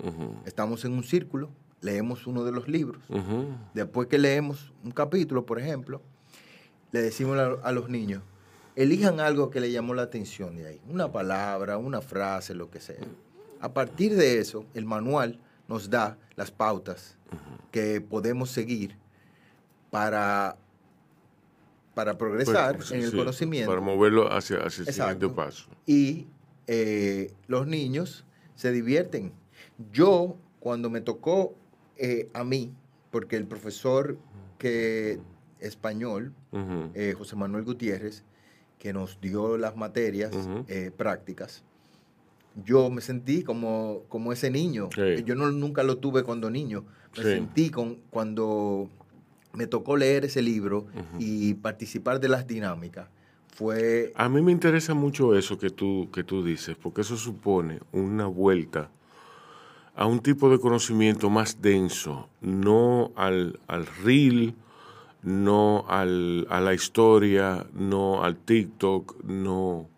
Estamos 0.46 0.84
en 0.84 0.92
un 0.92 1.02
círculo, 1.02 1.50
leemos 1.80 2.26
uno 2.26 2.44
de 2.44 2.52
los 2.52 2.68
libros. 2.68 3.02
Después 3.74 4.06
que 4.08 4.18
leemos 4.18 4.72
un 4.84 4.92
capítulo, 4.92 5.44
por 5.44 5.58
ejemplo, 5.58 6.00
le 6.92 7.02
decimos 7.02 7.36
a, 7.38 7.46
a 7.68 7.72
los 7.72 7.88
niños, 7.88 8.22
elijan 8.76 9.18
algo 9.20 9.50
que 9.50 9.60
le 9.60 9.72
llamó 9.72 9.92
la 9.94 10.02
atención 10.02 10.56
de 10.56 10.66
ahí, 10.68 10.80
una 10.88 11.10
palabra, 11.10 11.78
una 11.78 12.00
frase, 12.00 12.54
lo 12.54 12.70
que 12.70 12.80
sea. 12.80 13.00
A 13.60 13.72
partir 13.72 14.14
de 14.16 14.38
eso, 14.38 14.64
el 14.74 14.84
manual 14.84 15.40
nos 15.66 15.90
da 15.90 16.16
las 16.36 16.50
pautas 16.52 17.16
que 17.72 18.00
podemos 18.00 18.50
seguir 18.50 18.96
para, 19.90 20.56
para 21.96 22.18
progresar 22.18 22.76
Pues, 22.76 22.92
en 22.92 23.00
el 23.00 23.10
sí, 23.10 23.16
conocimiento. 23.16 23.70
Para 23.70 23.80
moverlo 23.80 24.30
hacia, 24.30 24.58
hacia 24.58 24.84
el 24.84 24.92
siguiente 24.92 25.30
paso. 25.30 25.66
y 25.86 26.26
eh, 26.66 27.32
los 27.46 27.66
niños 27.66 28.26
se 28.54 28.70
divierten. 28.70 29.32
Yo, 29.92 30.36
cuando 30.60 30.90
me 30.90 31.00
tocó 31.00 31.54
eh, 31.96 32.28
a 32.34 32.44
mí, 32.44 32.74
porque 33.10 33.36
el 33.36 33.46
profesor 33.46 34.18
que 34.58 35.20
español, 35.58 36.34
eh, 36.92 37.14
José 37.16 37.34
Manuel 37.34 37.64
Gutiérrez, 37.64 38.24
que 38.78 38.92
nos 38.92 39.18
dio 39.22 39.56
las 39.56 39.74
materias 39.74 40.32
prácticas, 40.98 41.64
yo 42.62 42.90
me 42.90 43.00
sentí 43.00 43.42
como, 43.42 44.02
como 44.10 44.34
ese 44.34 44.50
niño. 44.50 44.90
Sí. 44.94 45.24
Yo 45.24 45.34
no, 45.34 45.50
nunca 45.50 45.82
lo 45.82 45.96
tuve 45.96 46.24
cuando 46.24 46.50
niño. 46.50 46.84
Me 47.16 47.22
sentí 47.22 47.70
con, 47.70 48.00
cuando 48.10 48.90
me 49.56 49.66
tocó 49.66 49.96
leer 49.96 50.24
ese 50.26 50.42
libro 50.42 50.86
y 51.18 51.54
participar 51.54 52.20
de 52.20 52.28
las 52.28 52.46
dinámicas. 52.46 53.08
fue... 53.54 54.12
A 54.14 54.28
mí 54.28 54.42
me 54.42 54.52
interesa 54.52 54.94
mucho 54.94 55.34
eso 55.36 55.58
que 55.58 55.70
tú, 55.70 56.08
que 56.12 56.22
tú 56.22 56.44
dices, 56.44 56.76
porque 56.76 57.00
eso 57.00 57.16
supone 57.16 57.80
una 57.92 58.26
vuelta 58.26 58.90
a 59.94 60.04
un 60.04 60.20
tipo 60.20 60.50
de 60.50 60.60
conocimiento 60.60 61.30
más 61.30 61.62
denso, 61.62 62.28
no 62.42 63.12
al, 63.16 63.58
al 63.66 63.86
reel, 64.04 64.54
no 65.22 65.86
al, 65.88 66.46
a 66.50 66.60
la 66.60 66.74
historia, 66.74 67.66
no 67.72 68.22
al 68.22 68.36
TikTok, 68.36 69.24
no, 69.24 69.88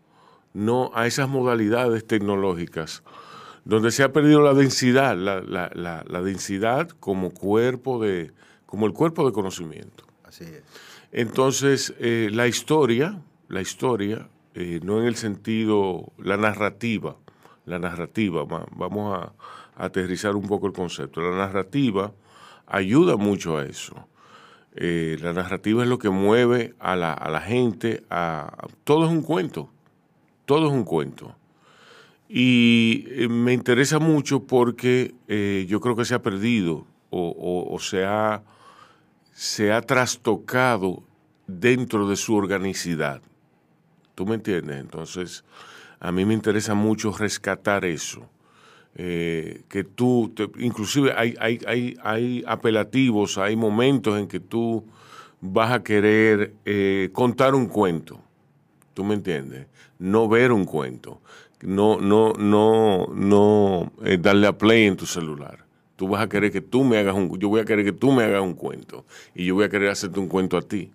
no 0.55 0.93
a 0.95 1.09
esas 1.09 1.29
modalidades 1.29 2.07
tecnológicas, 2.07 3.03
donde 3.65 3.91
se 3.91 4.05
ha 4.05 4.12
perdido 4.12 4.41
la 4.41 4.55
densidad, 4.55 5.17
la, 5.17 5.41
la, 5.41 5.69
la, 5.75 6.05
la 6.09 6.23
densidad 6.23 6.88
como 7.00 7.31
cuerpo 7.33 8.00
de, 8.00 8.31
como 8.69 8.87
el 8.87 8.93
cuerpo 8.93 9.25
de 9.27 9.33
conocimiento. 9.33 10.05
Así 10.25 10.45
es. 10.45 10.63
Entonces, 11.11 11.95
eh, 11.99 12.29
la 12.31 12.47
historia, 12.47 13.21
la 13.49 13.61
historia, 13.63 14.29
eh, 14.55 14.79
no 14.85 15.01
en 15.01 15.07
el 15.07 15.17
sentido, 15.17 16.13
la 16.19 16.37
narrativa, 16.37 17.17
la 17.65 17.79
narrativa, 17.79 18.45
va- 18.45 18.67
vamos 18.77 19.19
a, 19.19 19.33
a 19.77 19.85
aterrizar 19.87 20.37
un 20.37 20.47
poco 20.47 20.67
el 20.67 20.73
concepto. 20.75 21.21
La 21.23 21.37
narrativa 21.37 22.13
ayuda 22.67 23.17
mucho 23.17 23.57
a 23.57 23.65
eso. 23.65 23.95
Eh, 24.77 25.17
la 25.23 25.33
narrativa 25.33 25.83
es 25.83 25.89
lo 25.89 25.99
que 25.99 26.11
mueve 26.11 26.75
a 26.79 26.95
la, 26.95 27.13
a 27.15 27.31
la 27.31 27.41
gente 27.41 28.05
a... 28.11 28.69
Todo 28.85 29.07
es 29.07 29.11
un 29.11 29.23
cuento, 29.23 29.71
todo 30.45 30.67
es 30.69 30.73
un 30.73 30.85
cuento. 30.85 31.35
Y 32.29 33.07
eh, 33.09 33.29
me 33.29 33.55
interesa 33.55 33.99
mucho 33.99 34.41
porque 34.41 35.15
eh, 35.29 35.65
yo 35.69 35.81
creo 35.81 35.97
que 35.97 36.05
se 36.05 36.15
ha 36.15 36.23
perdido 36.23 36.85
o, 37.11 37.29
o- 37.31 37.75
o 37.75 37.79
se, 37.81 38.05
ha, 38.05 38.43
se 39.38 39.71
ha 39.71 39.80
trastocado 39.83 41.04
dentro 41.47 42.09
de 42.09 42.16
su 42.16 42.35
organicidad. 42.35 43.23
¿Tú 44.16 44.26
me 44.26 44.35
entiendes? 44.35 44.80
Entonces, 44.80 45.45
a 46.00 46.11
mí 46.11 46.25
me 46.25 46.35
interesa 46.35 46.75
mucho 46.75 47.12
rescatar 47.12 47.85
eso. 47.85 48.28
Eh, 48.97 49.62
que 49.68 49.85
tú, 49.85 50.35
inclusive 50.59 51.12
hay, 51.16 51.37
hay, 51.38 51.61
hay, 51.68 51.97
hay 52.02 52.45
apelativos, 52.49 53.38
hay 53.38 53.54
momentos 53.54 54.18
en 54.18 54.26
que 54.26 54.40
tú 54.40 54.85
vas 55.40 55.71
a 55.71 55.85
querer 55.85 56.54
eh, 56.64 57.11
contar 57.12 57.54
un 57.54 57.68
cuento. 57.68 58.21
¿Tú 58.92 59.04
me 59.04 59.14
entiendes? 59.14 59.68
No 60.00 60.28
ver 60.28 60.50
un 60.50 60.64
cuento. 60.64 61.21
No, 61.62 62.00
no, 62.00 62.33
no, 62.33 63.07
no 63.14 63.92
eh, 64.04 64.18
darle 64.21 64.49
a 64.49 64.59
play 64.59 64.87
en 64.87 64.97
tu 64.97 65.07
celular. 65.07 65.68
Tú 65.99 66.07
vas 66.07 66.23
a 66.23 66.28
querer 66.28 66.52
que 66.52 66.61
tú 66.61 66.85
me 66.85 66.97
hagas 66.97 67.17
un, 67.17 67.37
yo 67.40 67.49
voy 67.49 67.61
a 67.61 67.64
querer 67.64 67.85
que 67.85 67.90
tú 67.90 68.12
me 68.12 68.23
hagas 68.23 68.40
un 68.40 68.55
cuento 68.55 69.05
y 69.35 69.45
yo 69.47 69.57
voy 69.57 69.64
a 69.64 69.69
querer 69.69 69.90
hacerte 69.90 70.21
un 70.21 70.28
cuento 70.28 70.57
a 70.57 70.62
ti. 70.62 70.93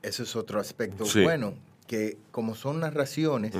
Eso 0.00 0.22
es 0.22 0.36
otro 0.36 0.60
aspecto 0.60 1.04
Sí. 1.06 1.24
bueno, 1.24 1.54
que 1.88 2.16
como 2.30 2.54
son 2.54 2.78
narraciones, 2.78 3.52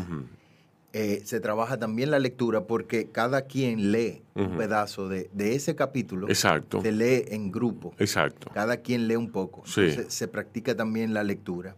eh, 0.92 1.20
se 1.25 1.40
trabaja 1.40 1.80
también 1.80 2.12
la 2.12 2.20
lectura 2.20 2.68
porque 2.68 3.08
cada 3.11 3.42
quien 3.42 3.90
lee 3.90 4.23
un 4.37 4.56
pedazo 4.56 5.08
de, 5.08 5.28
de 5.32 5.56
ese 5.56 5.75
capítulo. 5.75 6.28
Exacto. 6.28 6.80
Se 6.80 6.92
lee 6.92 7.25
en 7.26 7.50
grupo. 7.50 7.92
Exacto. 7.99 8.49
Cada 8.54 8.76
quien 8.76 9.08
lee 9.08 9.16
un 9.16 9.32
poco. 9.32 9.64
Sí. 9.66 9.80
Entonces, 9.80 10.14
se 10.14 10.28
practica 10.28 10.76
también 10.76 11.12
la 11.12 11.25
lectura. 11.25 11.75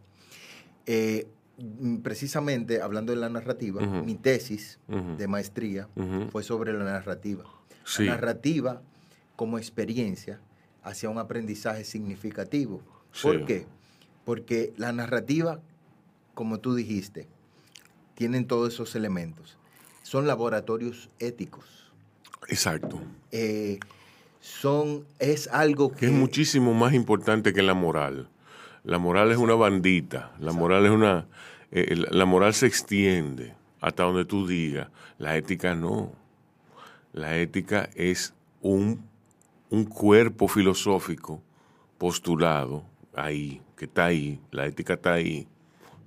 Eh, 0.85 1.27
mm, 1.57 1.97
precisamente, 2.01 2.83
hablando 2.83 3.15
de 3.15 3.19
la 3.19 3.31
narrativa, 3.31 3.81
mi 3.81 4.15
tesis 4.17 4.79
de 5.17 5.27
maestría 5.27 5.89
fue 6.31 6.43
sobre 6.43 6.75
la 6.75 6.85
narrativa. 6.85 7.45
Sí. 7.91 8.05
La 8.05 8.13
narrativa 8.13 8.83
como 9.37 9.59
experiencia 9.59 10.41
hacia 10.83 11.09
un 11.11 11.19
aprendizaje 11.19 11.85
significativo. 11.85 12.83
¿Por 13.23 13.45
qué? 13.47 13.67
Porque 14.25 14.73
la 14.77 14.93
narrativa, 14.93 15.61
como 16.35 16.61
tú 16.61 16.75
dijiste, 16.75 17.27
tienen 18.15 18.47
todos 18.47 18.73
esos 18.75 18.95
elementos. 18.95 19.57
Son 20.03 20.27
laboratorios 20.27 21.11
éticos. 21.19 21.65
Exacto. 22.49 23.01
Eh, 23.33 23.79
son, 24.41 25.05
es 25.19 25.49
algo 25.49 25.93
Que 25.93 26.07
es 26.07 26.13
muchísimo 26.13 26.73
más 26.75 26.95
importante 26.95 27.53
que 27.53 27.63
la 27.63 27.75
moral. 27.75 28.29
La 28.85 28.99
moral 28.99 29.31
es 29.31 29.37
una 29.37 29.55
bandita. 29.55 30.33
La 30.41 30.53
moral 30.53 30.85
es 30.87 30.91
una. 30.93 31.27
eh, 31.73 31.95
la- 31.97 32.09
la 32.11 32.25
moral 32.25 32.55
se 32.55 32.67
extiende 32.67 33.55
hasta 33.81 34.03
donde 34.05 34.25
tú 34.25 34.47
digas. 34.47 34.89
La 35.19 35.37
ética 35.37 35.75
no. 35.75 36.13
La 37.13 37.37
ética 37.37 37.89
es 37.95 38.35
un, 38.63 39.03
un 39.71 39.85
cuerpo 39.85 40.49
filosófico 40.49 41.43
postulado 41.99 42.85
ahí, 43.15 43.61
que 43.77 43.85
está 43.85 44.07
ahí. 44.07 44.41
La 44.51 44.67
ética 44.67 44.95
está 44.95 45.15
ahí. 45.15 45.47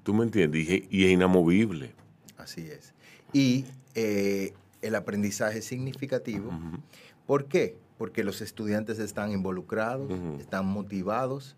¿Tú 0.03 0.13
me 0.13 0.23
entiendes? 0.23 0.67
Y, 0.67 0.73
es- 0.75 0.83
y 0.89 1.05
es 1.05 1.11
inamovible. 1.11 1.93
Así 2.37 2.61
es. 2.61 2.93
Y 3.31 3.65
eh, 3.95 4.53
el 4.81 4.95
aprendizaje 4.95 5.59
es 5.59 5.65
significativo. 5.65 6.51
¿Por 7.25 7.45
qué? 7.45 7.77
Porque 7.97 8.23
los 8.23 8.41
estudiantes 8.41 8.99
están 8.99 9.31
involucrados, 9.31 10.11
están 10.39 10.65
motivados 10.65 11.55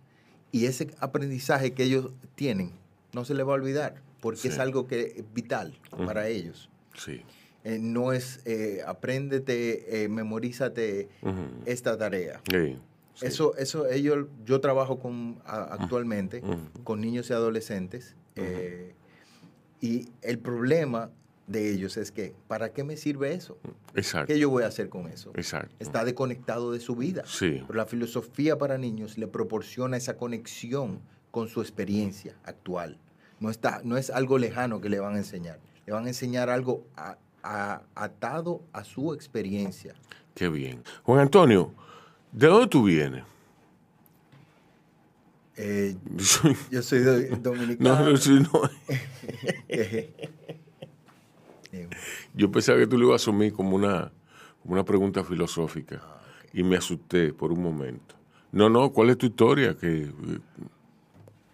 y 0.51 0.65
ese 0.65 0.91
aprendizaje 0.99 1.73
que 1.73 1.83
ellos 1.83 2.11
tienen 2.35 2.71
no 3.13 3.25
se 3.25 3.33
les 3.33 3.45
va 3.47 3.51
a 3.51 3.55
olvidar 3.55 3.95
porque 4.21 4.41
Sí. 4.41 4.47
es 4.49 4.59
algo 4.59 4.85
que 4.87 5.13
es 5.17 5.33
vital 5.33 5.73
para 6.05 6.27
ellos. 6.27 6.69
Sí. 6.95 7.21
Eh, 7.65 7.79
no 7.79 8.13
es 8.13 8.39
eh, 8.45 8.81
apréndete, 8.85 10.03
eh, 10.03 10.07
memorízate 10.07 11.09
esta 11.65 11.97
tarea. 11.97 12.39
Sí, 12.49 12.77
sí. 13.15 13.25
Eso, 13.25 13.57
eso 13.57 13.87
ellos, 13.89 14.27
yo 14.45 14.61
trabajo 14.61 14.99
con 14.99 15.39
a- 15.45 15.63
actualmente 15.73 16.41
con 16.83 17.01
niños 17.01 17.29
y 17.29 17.33
adolescentes 17.33 18.15
eh, 18.35 18.93
y 19.81 20.09
el 20.21 20.37
problema 20.39 21.09
de 21.47 21.71
ellos 21.71 21.97
es 21.97 22.11
que, 22.11 22.33
¿para 22.47 22.71
qué 22.73 22.83
me 22.83 22.97
sirve 22.97 23.33
eso? 23.33 23.57
Exacto. 23.95 24.27
¿Qué 24.33 24.39
yo 24.39 24.49
voy 24.49 24.63
a 24.63 24.67
hacer 24.67 24.89
con 24.89 25.07
eso? 25.07 25.31
Exacto. 25.35 25.75
Está 25.79 26.03
desconectado 26.05 26.71
de 26.71 26.79
su 26.79 26.95
vida. 26.95 27.23
Sí. 27.25 27.63
Pero 27.67 27.77
la 27.77 27.85
filosofía 27.85 28.57
para 28.57 28.77
niños 28.77 29.17
le 29.17 29.27
proporciona 29.27 29.97
esa 29.97 30.17
conexión 30.17 30.99
con 31.31 31.47
su 31.47 31.61
experiencia 31.61 32.35
actual. 32.45 32.97
No, 33.39 33.49
está, 33.49 33.81
no 33.83 33.97
es 33.97 34.09
algo 34.09 34.37
lejano 34.37 34.81
que 34.81 34.89
le 34.89 34.99
van 34.99 35.15
a 35.15 35.17
enseñar. 35.17 35.59
Le 35.85 35.93
van 35.93 36.05
a 36.05 36.07
enseñar 36.09 36.49
algo 36.49 36.83
a- 36.95 37.17
a- 37.45 37.81
atado 37.95 38.61
a 38.73 38.83
su 38.83 39.13
experiencia. 39.13 39.93
Qué 40.33 40.49
bien. 40.49 40.83
Juan 41.03 41.19
Antonio, 41.19 41.71
¿de 42.31 42.47
dónde 42.47 42.67
tú 42.67 42.83
vienes? 42.83 43.23
Eh, 45.57 45.95
yo 46.69 46.81
soy 46.81 46.99
do- 46.99 47.19
No, 47.19 47.37
dominicano. 47.37 48.11
no, 48.11 48.39
no. 48.41 48.69
Eh, 49.69 50.13
Yo 52.33 52.49
pensaba 52.51 52.77
que 52.79 52.87
tú 52.87 52.97
lo 52.97 53.07
ibas 53.07 53.21
a 53.21 53.23
asumir 53.23 53.51
como 53.53 53.75
una, 53.75 54.11
como 54.61 54.73
una 54.73 54.83
pregunta 54.85 55.23
filosófica 55.23 56.01
Ah, 56.03 56.21
y 56.53 56.63
me 56.63 56.77
asusté 56.77 57.33
por 57.33 57.51
un 57.51 57.61
momento. 57.61 58.15
No, 58.51 58.69
no, 58.69 58.91
¿cuál 58.91 59.09
es 59.09 59.17
tu 59.17 59.25
historia? 59.25 59.75
Que 59.75 60.09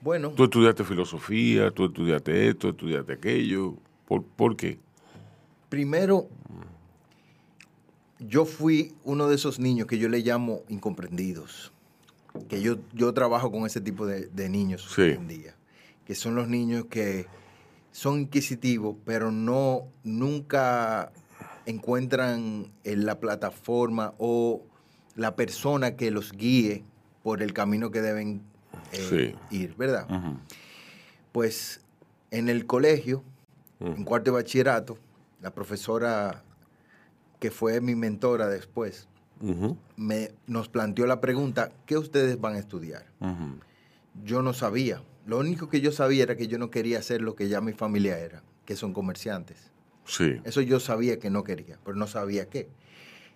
bueno, 0.02 0.30
tú 0.32 0.44
estudiaste 0.46 0.84
filosofía, 0.84 1.72
tú 1.72 1.86
estudiaste 1.86 2.50
esto, 2.50 2.70
estudiaste 2.70 3.14
aquello. 3.14 3.76
¿Por, 4.08 4.24
por 4.24 4.56
qué? 4.56 4.78
Primero, 5.82 6.28
yo 8.20 8.44
fui 8.46 8.94
uno 9.06 9.30
de 9.30 9.36
esos 9.36 9.58
niños 9.58 9.88
que 9.88 9.98
yo 9.98 10.10
le 10.10 10.20
llamo 10.20 10.64
incomprendidos. 10.68 11.72
Que 12.50 12.62
yo, 12.62 12.76
yo 12.94 13.14
trabajo 13.14 13.50
con 13.52 13.66
ese 13.66 13.80
tipo 13.80 14.06
de, 14.06 14.28
de 14.28 14.50
niños 14.50 14.86
Sí. 14.94 15.02
hoy 15.02 15.12
en 15.14 15.28
día. 15.30 15.56
Que 16.06 16.14
son 16.14 16.36
los 16.36 16.50
niños 16.50 16.86
que 16.90 17.26
son 17.94 18.20
inquisitivos, 18.20 18.98
pero 19.06 19.32
no 19.32 19.84
nunca 20.04 21.14
encuentran 21.66 22.70
en 22.84 23.06
la 23.06 23.20
plataforma 23.22 24.14
o 24.18 24.62
la 25.16 25.38
persona 25.38 25.96
que 25.96 26.12
los 26.12 26.34
guíe 26.34 26.84
por 27.24 27.42
el 27.42 27.54
camino 27.54 27.92
que 27.92 28.02
deben 28.02 28.42
eh, 28.92 29.36
ir, 29.52 29.74
¿verdad? 29.78 30.06
Pues 31.32 31.80
en 32.30 32.50
el 32.50 32.66
colegio, 32.66 33.24
Ujú. 33.80 33.92
en 33.94 34.04
cuarto 34.04 34.32
de 34.32 34.36
bachillerato, 34.36 34.98
la 35.42 35.54
profesora 35.54 36.44
que 37.40 37.52
fue 37.52 37.82
mi 37.82 37.96
mentora 37.96 38.48
después, 38.48 39.08
me, 39.98 40.32
nos 40.46 40.70
planteó 40.70 41.08
la 41.08 41.20
pregunta, 41.20 41.72
¿qué 41.88 41.98
ustedes 41.98 42.40
van 42.40 42.56
a 42.56 42.60
estudiar? 42.60 43.06
Yo 44.24 44.44
no 44.44 44.54
sabía. 44.54 45.02
Lo 45.26 45.40
único 45.40 45.68
que 45.68 45.82
yo 45.82 45.92
sabía 45.92 46.24
era 46.24 46.38
que 46.38 46.48
yo 46.48 46.60
no 46.60 46.70
quería 46.70 47.00
hacer 47.00 47.22
lo 47.22 47.36
que 47.36 47.50
ya 47.50 47.62
mi 47.62 47.74
familia 47.74 48.20
era, 48.20 48.44
que 48.66 48.76
son 48.76 48.94
comerciantes. 48.94 49.72
Sí. 50.06 50.40
Eso 50.44 50.62
yo 50.62 50.80
sabía 50.80 51.20
que 51.20 51.30
no 51.30 51.44
quería, 51.44 51.80
pero 51.84 51.98
no 51.98 52.08
sabía 52.08 52.50
qué. 52.50 52.70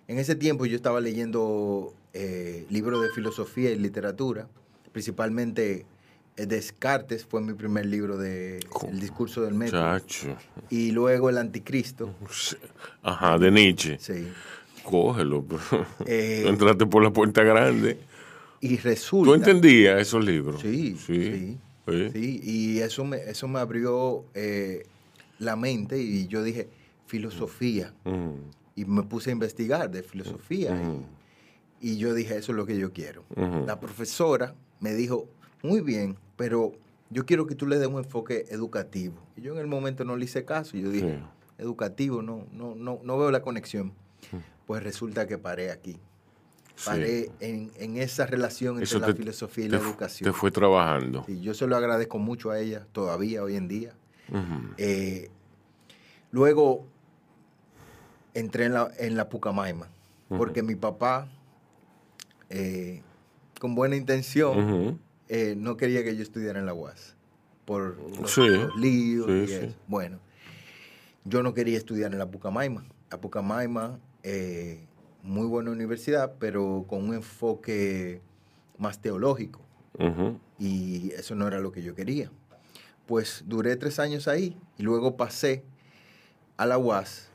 En 0.08 0.20
ese 0.20 0.36
tiempo 0.36 0.68
yo 0.68 0.76
estaba 0.76 1.02
leyendo 1.02 1.96
eh, 2.14 2.68
libros 2.70 3.02
de 3.02 3.10
filosofía 3.10 3.72
y 3.72 3.80
literatura, 3.80 4.48
principalmente 4.92 5.88
Descartes 6.36 7.26
fue 7.26 7.42
mi 7.42 7.54
primer 7.54 7.86
libro 7.86 8.18
de 8.18 8.60
¿Cómo? 8.70 8.92
El 8.92 9.00
discurso 9.00 9.42
del 9.44 9.54
método. 9.54 9.82
Chacho. 9.82 10.36
Y 10.70 10.92
luego 10.92 11.30
El 11.30 11.38
Anticristo. 11.38 12.14
Ajá, 13.04 13.38
de 13.38 13.52
Nietzsche. 13.52 13.98
Sí. 14.00 14.28
Cógelo. 14.84 15.46
Eh, 16.06 16.44
entraste 16.48 16.86
por 16.86 17.04
la 17.04 17.12
puerta 17.12 17.42
grande. 17.44 17.98
Y 18.60 18.78
resulta... 18.78 19.30
¿Tú 19.30 19.34
entendías 19.36 20.02
esos 20.02 20.24
libros? 20.26 20.62
Sí, 20.62 20.98
sí. 20.98 21.58
¿eh? 21.88 22.10
Sí, 22.14 22.40
y 22.44 22.80
eso 22.80 23.06
me, 23.06 23.18
eso 23.18 23.48
me 23.48 23.60
abrió 23.60 24.26
eh, 24.34 24.86
la 25.40 25.56
mente 25.56 25.98
y 26.00 26.28
yo 26.28 26.44
dije, 26.44 26.68
filosofía. 27.08 27.94
Ujú, 28.06 28.40
Y 28.76 28.86
me 28.86 29.04
puse 29.04 29.30
a 29.30 29.34
investigar 29.34 29.90
de 29.90 30.04
filosofía. 30.04 30.72
y- 30.76 30.80
ujú. 30.88 31.06
Y, 31.82 31.98
yo 31.98 32.14
dije, 32.14 32.38
eso 32.38 32.52
es 32.52 32.56
lo 32.56 32.66
que 32.66 32.78
yo 32.78 32.92
quiero. 32.92 33.24
Ujú. 33.36 33.66
La 33.68 33.80
profesora 33.80 34.56
me 34.80 34.94
dijo, 34.96 35.30
muy 35.62 35.82
bien, 35.82 36.18
pero 36.36 36.74
yo 37.10 37.26
quiero 37.26 37.48
que 37.48 37.56
tú 37.56 37.68
le 37.68 37.78
des 37.78 37.88
un 37.88 37.98
enfoque 37.98 38.46
educativo. 38.50 39.16
Y 39.38 39.42
yo 39.42 39.54
en 39.54 39.60
el 39.60 39.68
momento 39.68 40.04
no 40.06 40.16
le 40.16 40.26
hice 40.26 40.44
caso. 40.46 40.76
y 40.78 40.82
Yo 40.82 40.90
dije, 40.90 41.18
Sí. 41.20 41.24
educativo, 41.64 42.22
no, 42.22 42.46
no, 42.52 42.76
no, 42.76 43.00
no 43.04 43.18
veo 43.18 43.32
la 43.32 43.42
conexión. 43.42 43.94
Pues 44.66 44.82
resulta 44.84 45.28
que 45.28 45.38
paré 45.38 45.72
aquí. 45.72 45.94
Sí. 46.76 46.86
Paré 46.86 47.32
en, 47.40 47.72
en 47.78 47.98
esa 47.98 48.26
relación 48.26 48.80
entre 48.80 49.00
la 49.00 49.14
filosofía 49.14 49.66
y 49.66 49.70
te 49.70 49.78
la 49.78 49.82
educación. 49.82 50.30
Te 50.30 50.38
fue 50.38 50.52
trabajando. 50.52 51.24
Sí, 51.26 51.40
yo 51.40 51.54
se 51.54 51.68
lo 51.68 51.78
agradezco 51.78 52.18
mucho 52.18 52.50
a 52.52 52.60
ella 52.60 52.86
todavía, 52.92 53.44
hoy 53.44 53.56
en 53.56 53.68
día. 53.68 53.94
Eh, 54.78 55.30
luego 56.32 56.86
entré 58.34 58.66
en 58.66 58.74
la, 58.74 58.92
en 58.98 59.16
la 59.16 59.30
Pucamaima, 59.30 59.88
porque 60.28 60.64
mi 60.64 60.76
papá, 60.76 61.30
eh, 62.50 63.02
con 63.60 63.76
buena 63.76 63.96
intención. 63.96 65.00
Eh, 65.30 65.56
no 65.58 65.78
quería 65.78 66.04
que 66.04 66.16
yo 66.16 66.24
estudiara 66.24 66.60
en 66.60 66.66
la 66.66 66.74
UAS, 66.74 67.16
por 67.66 67.98
los, 68.22 68.32
Sí, 68.32 68.48
los 68.48 68.76
líos 68.76 69.28
sí, 69.28 69.32
y 69.44 69.48
sí. 69.48 69.54
eso. 69.66 69.76
Bueno, 69.88 70.20
yo 71.24 71.42
no 71.44 71.54
quería 71.54 71.78
estudiar 71.78 72.12
en 72.14 72.20
la 72.20 72.30
Pucamaima. 72.30 72.86
La 73.12 73.20
Pucamaima, 73.20 74.00
eh, 74.24 74.86
muy 75.24 75.48
buena 75.48 75.72
universidad, 75.72 76.36
pero 76.40 76.86
con 76.88 77.08
un 77.10 77.16
enfoque 77.16 78.22
más 78.78 79.00
teológico 79.00 79.62
y 80.60 81.12
eso 81.12 81.34
no 81.36 81.48
era 81.48 81.60
lo 81.60 81.72
que 81.72 81.82
yo 81.82 81.96
quería. 81.96 82.30
Pues 83.08 83.44
duré 83.48 83.76
tres 83.76 84.00
años 84.00 84.28
ahí 84.28 84.58
y 84.78 84.84
luego 84.84 85.16
pasé 85.18 85.64
a 86.58 86.66
la 86.66 86.78
UAS, 86.78 87.30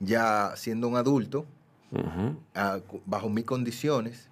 ya 0.00 0.52
siendo 0.56 0.88
un 0.88 0.96
adulto, 0.96 1.44
a- 2.54 2.80
bajo 3.06 3.28
mis 3.28 3.44
condiciones, 3.44 4.28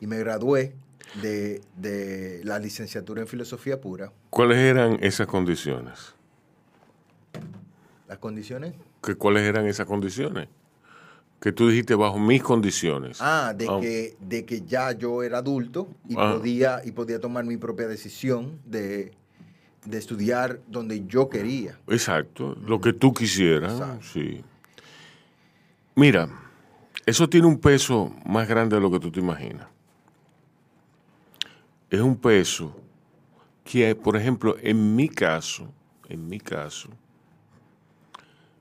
y 0.00 0.06
me 0.06 0.18
gradué 0.18 0.74
de, 1.22 1.60
de 1.76 2.40
la 2.44 2.58
licenciatura 2.58 3.20
en 3.22 3.26
filosofía 3.26 3.80
pura. 3.80 4.12
¿Cuáles 4.30 4.58
eran 4.58 4.98
esas 5.02 5.26
condiciones? 5.26 6.14
¿Las 8.08 8.18
condiciones? 8.18 8.74
¿Que 9.02 9.14
¿Cuáles 9.14 9.42
eran 9.42 9.66
esas 9.66 9.86
condiciones? 9.86 10.48
Que 11.40 11.52
tú 11.52 11.68
dijiste 11.68 11.94
bajo 11.94 12.18
mis 12.18 12.42
condiciones. 12.42 13.18
Ah, 13.20 13.54
de, 13.56 13.66
Ah. 13.68 13.78
que, 13.80 14.16
de 14.20 14.44
que 14.44 14.62
ya 14.62 14.92
yo 14.92 15.22
era 15.22 15.38
adulto 15.38 15.88
y, 16.08 16.14
Ah. 16.16 16.34
podía, 16.36 16.80
y 16.84 16.92
podía 16.92 17.20
tomar 17.20 17.44
mi 17.44 17.56
propia 17.56 17.86
decisión 17.86 18.58
de, 18.64 19.12
de 19.84 19.98
estudiar 19.98 20.60
donde 20.66 21.06
yo 21.06 21.28
quería. 21.28 21.78
Exacto, 21.86 22.56
lo 22.66 22.80
que 22.80 22.92
tú 22.92 23.12
quisieras. 23.14 23.72
Exacto. 23.74 24.04
Sí. 24.12 24.42
Mira, 25.94 26.28
eso 27.06 27.28
tiene 27.28 27.46
un 27.46 27.58
peso 27.58 28.12
más 28.26 28.48
grande 28.48 28.76
de 28.76 28.82
lo 28.82 28.90
que 28.90 28.98
tú 28.98 29.10
te 29.12 29.20
imaginas. 29.20 29.68
Es 31.90 32.00
un 32.00 32.16
peso 32.16 32.74
que, 33.64 33.94
por 33.94 34.16
ejemplo, 34.16 34.56
en 34.60 34.94
mi 34.94 35.08
caso, 35.08 35.72
en 36.08 36.28
mi 36.28 36.38
caso, 36.38 36.90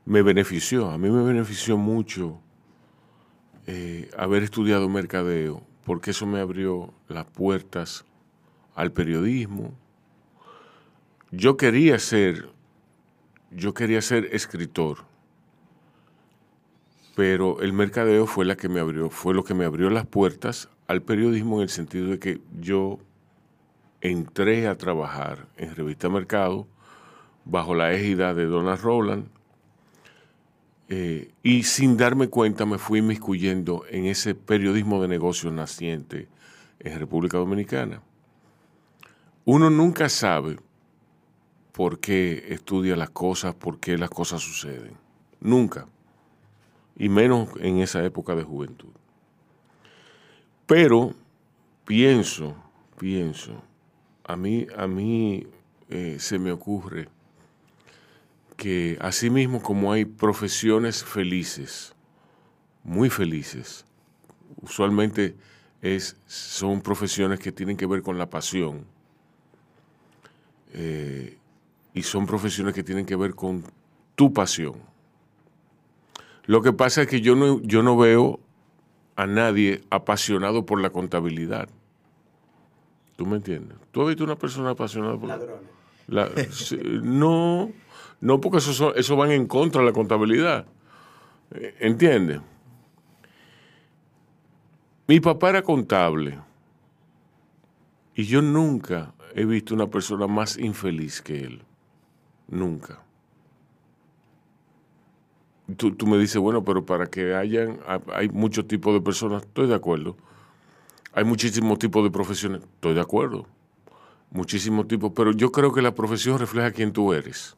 me 0.06 0.22
benefició. 0.22 0.90
A 0.90 0.98
mí 0.98 1.10
me 1.10 1.24
benefició 1.24 1.78
mucho 1.78 2.40
eh, 3.66 4.10
haber 4.18 4.44
estudiado 4.44 4.88
mercadeo, 4.88 5.62
porque 5.84 6.12
eso 6.12 6.26
me 6.26 6.40
abrió 6.40 6.94
las 7.10 7.26
puertas 7.26 8.06
al 8.76 8.94
periodismo. 8.94 9.74
Yo 11.32 11.58
quería 11.58 12.00
ser, 12.00 12.50
yo 13.52 13.74
quería 13.74 14.02
ser 14.02 14.30
escritor, 14.32 15.00
pero 17.16 17.60
el 17.62 17.74
mercadeo 17.74 18.26
fue 18.26 18.46
la 18.46 18.56
que 18.56 18.70
me 18.70 18.80
abrió, 18.80 19.10
fue 19.10 19.34
lo 19.34 19.44
que 19.44 19.54
me 19.54 19.66
abrió 19.66 19.90
las 19.90 20.06
puertas 20.06 20.70
al 20.88 21.02
periodismo 21.02 21.58
en 21.58 21.64
el 21.64 21.70
sentido 21.70 22.08
de 22.08 22.20
que 22.20 22.40
yo 22.62 23.00
entré 24.02 24.68
a 24.68 24.76
trabajar 24.76 25.48
en 25.58 25.76
Revista 25.76 26.10
Mercado 26.10 26.68
bajo 27.46 27.74
la 27.74 27.94
égida 27.94 28.34
de 28.34 28.46
Donald 28.46 28.82
Rowland 28.82 29.28
eh, 30.90 31.32
y 31.44 31.64
sin 31.64 31.98
darme 31.98 32.30
cuenta 32.30 32.66
me 32.66 32.78
fui 32.78 33.00
inmiscuyendo 33.00 33.84
en 33.90 34.06
ese 34.06 34.36
periodismo 34.36 35.02
de 35.02 35.08
negocios 35.08 35.52
naciente 35.52 36.28
en 36.80 37.00
República 37.00 37.38
Dominicana. 37.38 38.02
Uno 39.44 39.70
nunca 39.70 40.08
sabe 40.10 40.58
por 41.74 42.00
qué 42.00 42.46
estudia 42.50 42.96
las 42.96 43.10
cosas, 43.10 43.54
por 43.54 43.80
qué 43.80 43.98
las 43.98 44.10
cosas 44.10 44.42
suceden. 44.42 44.94
Nunca. 45.40 45.88
Y 46.96 47.10
menos 47.10 47.50
en 47.60 47.80
esa 47.80 48.04
época 48.04 48.36
de 48.36 48.44
juventud. 48.44 48.90
Pero 50.66 51.14
pienso, 51.86 52.56
pienso, 52.98 53.62
a 54.28 54.36
mí, 54.36 54.68
a 54.76 54.88
mí 54.88 55.48
eh, 55.90 56.18
se 56.20 56.40
me 56.40 56.52
ocurre 56.52 57.10
que 58.58 58.98
así 59.02 59.30
mismo 59.30 59.62
como 59.62 59.92
hay 59.94 60.06
profesiones 60.06 61.04
felices, 61.04 61.96
muy 62.84 63.10
felices, 63.10 63.86
usualmente 64.62 65.36
es, 65.82 66.18
son 66.28 66.82
profesiones 66.82 67.40
que 67.40 67.52
tienen 67.52 67.78
que 67.78 67.86
ver 67.86 68.02
con 68.02 68.18
la 68.18 68.30
pasión. 68.30 68.86
eh, 70.74 71.38
y 71.94 72.04
son 72.04 72.28
profesiones 72.28 72.74
que 72.76 72.84
tienen 72.84 73.06
que 73.06 73.16
ver 73.16 73.34
con 73.36 73.64
tu 74.16 74.34
pasión. 74.34 74.76
Lo 76.46 76.62
que 76.62 76.74
pasa 76.74 77.02
es 77.04 77.08
que 77.08 77.22
yo 77.22 77.36
no, 77.36 77.62
yo 77.64 77.84
no 77.84 77.98
veo 77.98 78.40
a 79.16 79.26
nadie 79.28 79.84
apasionado 79.90 80.66
por 80.66 80.80
la 80.82 80.92
contabilidad. 80.92 81.70
¿Tú 83.18 83.26
me 83.26 83.36
entiendes? 83.38 83.78
¿Tú 83.92 84.02
has 84.04 84.08
visto 84.08 84.24
una 84.24 84.36
persona 84.38 84.70
apasionada 84.70 85.18
por 85.20 85.28
Ladrones. 85.28 85.70
la, 86.08 86.30
no, 87.04 87.72
no 88.22 88.40
porque 88.40 88.60
eso, 88.60 88.72
son- 88.74 88.94
eso 88.96 89.16
van 89.18 89.32
en 89.32 89.46
contra 89.48 89.82
de 89.82 89.88
la 89.88 89.94
contabilidad. 89.94 90.66
Eh, 91.52 91.76
¿Entiendes? 91.80 92.40
Mi 95.08 95.20
papá 95.20 95.50
era 95.50 95.62
contable 95.62 96.38
y 98.16 98.24
yo 98.26 98.42
nunca 98.42 99.14
he 99.36 99.46
visto 99.46 99.74
una 99.74 99.88
persona 99.88 100.28
más 100.28 100.58
infeliz 100.58 101.22
que 101.22 101.40
él. 101.44 101.62
Nunca. 102.50 103.02
Tú, 105.76 105.92
tú 105.96 106.08
me 106.08 106.18
dices, 106.18 106.38
bueno, 106.38 106.64
pero 106.64 106.86
para 106.86 107.08
que 107.08 107.36
hayan, 107.36 107.80
ha- 107.88 108.00
hay 108.14 108.30
muchos 108.30 108.68
tipos 108.68 108.94
de 108.94 109.02
personas, 109.02 109.44
estoy 109.44 109.68
de 109.68 109.76
acuerdo. 109.76 110.16
Hay 111.18 111.24
muchísimos 111.24 111.80
tipos 111.80 112.04
de 112.04 112.12
profesiones, 112.12 112.62
estoy 112.62 112.94
de 112.94 113.02
acuerdo. 113.02 113.48
Muchísimos 114.30 114.88
tipos, 114.88 115.14
pero 115.16 115.32
yo 115.32 115.52
creo 115.52 115.74
que 115.74 115.82
la 115.82 115.96
profesión 115.96 116.38
refleja 116.38 116.70
quién 116.70 116.94
tú 116.94 117.12
eres. 117.12 117.58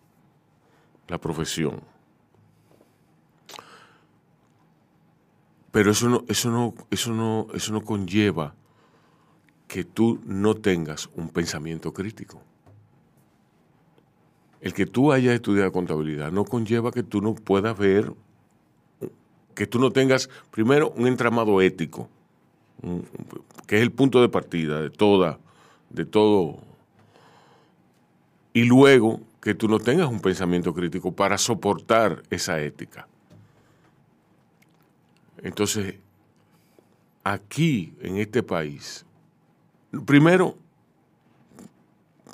La 1.10 1.18
profesión. 1.18 1.82
Pero 5.74 5.92
eso 5.92 6.08
no, 6.08 6.24
eso 6.30 6.50
no, 6.50 6.74
eso 6.90 7.12
no, 7.12 7.48
eso 7.54 7.74
no 7.74 7.82
conlleva 7.82 8.56
que 9.68 9.84
tú 9.84 10.22
no 10.24 10.56
tengas 10.56 11.10
un 11.18 11.28
pensamiento 11.28 11.94
crítico. 11.94 12.42
El 14.62 14.74
que 14.74 14.86
tú 14.86 15.12
hayas 15.12 15.34
estudiado 15.34 15.70
contabilidad 15.74 16.32
no 16.32 16.46
conlleva 16.46 16.94
que 16.94 17.04
tú 17.04 17.20
no 17.20 17.36
puedas 17.36 17.78
ver, 17.78 18.14
que 19.54 19.68
tú 19.68 19.80
no 19.80 19.92
tengas, 19.92 20.30
primero, 20.50 20.92
un 20.92 21.08
entramado 21.08 21.60
ético, 21.60 22.10
que 23.68 23.78
es 23.78 23.82
el 23.82 23.92
punto 23.92 24.22
de 24.22 24.30
partida 24.30 24.82
de 24.82 24.90
toda, 24.90 25.40
de 25.90 26.06
todo. 26.06 26.60
Y 28.54 28.64
luego 28.64 29.22
que 29.42 29.54
tú 29.54 29.68
no 29.68 29.80
tengas 29.80 30.10
un 30.10 30.20
pensamiento 30.20 30.74
crítico 30.74 31.12
para 31.14 31.38
soportar 31.38 32.24
esa 32.30 32.60
ética. 32.62 33.08
Entonces, 35.42 35.96
aquí, 37.24 37.94
en 38.02 38.18
este 38.18 38.44
país, 38.44 39.06
primero, 40.06 40.58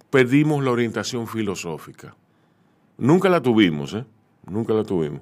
perdimos 0.10 0.64
la 0.64 0.72
orientación 0.72 1.28
filosófica. 1.28 2.16
Nunca 2.98 3.30
la 3.30 3.42
tuvimos, 3.42 3.94
¿eh? 3.94 4.06
Nunca 4.48 4.74
la 4.74 4.84
tuvimos. 4.84 5.22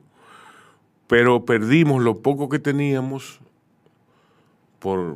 Pero 1.07 1.43
perdimos 1.43 2.01
lo 2.01 2.19
poco 2.19 2.47
que 2.47 2.59
teníamos 2.59 3.41
por, 4.84 5.15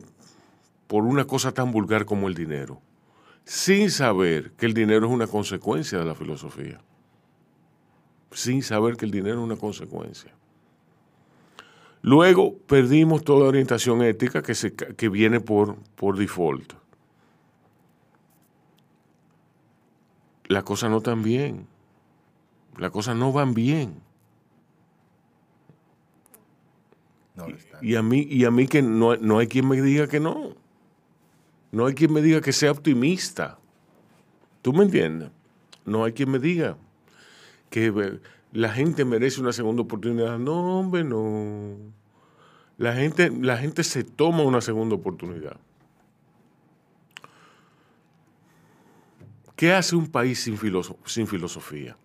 por 0.87 1.03
una 1.03 1.25
cosa 1.25 1.51
tan 1.51 1.71
vulgar 1.71 2.05
como 2.05 2.29
el 2.29 2.33
dinero, 2.33 2.81
sin 3.43 3.91
saber 3.91 4.53
que 4.53 4.65
el 4.65 4.73
dinero 4.73 5.07
es 5.07 5.11
una 5.11 5.27
consecuencia 5.27 5.99
de 5.99 6.05
la 6.05 6.15
filosofía. 6.15 6.79
Sin 8.31 8.63
saber 8.63 8.95
que 8.95 9.03
el 9.03 9.11
dinero 9.11 9.39
es 9.39 9.43
una 9.43 9.57
consecuencia. 9.57 10.31
Luego 12.01 12.57
perdimos 12.59 13.25
toda 13.25 13.49
orientación 13.49 14.01
ética 14.03 14.41
que, 14.41 14.55
se, 14.55 14.73
que 14.73 15.09
viene 15.09 15.41
por, 15.41 15.75
por 15.95 16.17
default. 16.17 16.73
las 20.47 20.63
cosas 20.63 20.89
no 20.89 20.97
están 20.97 21.23
bien. 21.23 21.67
Las 22.77 22.91
cosas 22.91 23.17
no 23.17 23.33
van 23.33 23.53
bien. 23.53 24.01
No 27.37 27.47
lo. 27.47 27.57
Y 27.81 27.95
a 27.95 28.01
mí, 28.01 28.27
y 28.29 28.43
a 28.45 28.51
mí 28.51 28.67
que 28.67 28.81
no, 28.81 29.15
no 29.15 29.37
hay 29.39 29.47
quien 29.47 29.67
me 29.67 29.79
diga 29.81 30.07
que 30.07 30.19
no. 30.19 30.55
No 31.71 31.85
hay 31.85 31.93
quien 31.93 32.11
me 32.11 32.21
diga 32.21 32.41
que 32.41 32.51
sea 32.51 32.71
optimista. 32.71 33.59
¿Tú 34.61 34.73
me 34.73 34.83
entiendes? 34.83 35.29
No 35.85 36.03
hay 36.03 36.13
quien 36.13 36.31
me 36.31 36.39
diga 36.39 36.77
que 37.69 37.87
eh, 37.87 38.19
la 38.51 38.69
gente 38.71 39.05
merece 39.05 39.39
una 39.39 39.53
segunda 39.53 39.83
oportunidad. 39.83 40.39
No, 40.39 40.79
hombre, 40.79 41.03
no. 41.03 41.77
La 42.77 42.93
gente, 42.93 43.29
la 43.29 43.57
gente 43.57 43.83
se 43.83 44.03
toma 44.03 44.43
una 44.43 44.61
segunda 44.61 44.95
oportunidad. 44.95 45.57
¿Qué 49.55 49.73
hace 49.73 49.95
un 49.95 50.07
país 50.07 50.41
sin, 50.41 50.57
filoso- 50.57 50.97
sin 51.05 51.27
filosofía? 51.27 51.97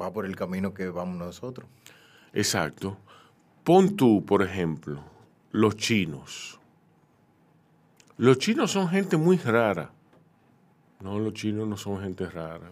Va 0.00 0.12
por 0.12 0.26
el 0.26 0.34
camino 0.34 0.74
que 0.74 0.88
vamos 0.88 1.16
nosotros. 1.16 1.68
Exacto. 2.32 2.96
Pon 3.64 3.96
tú, 3.96 4.24
por 4.24 4.42
ejemplo, 4.42 5.02
los 5.52 5.76
chinos. 5.76 6.58
Los 8.16 8.38
chinos 8.38 8.70
son 8.72 8.88
gente 8.88 9.16
muy 9.16 9.36
rara. 9.38 9.92
No, 11.00 11.18
los 11.18 11.32
chinos 11.34 11.66
no 11.66 11.76
son 11.76 12.00
gente 12.02 12.28
rara. 12.28 12.70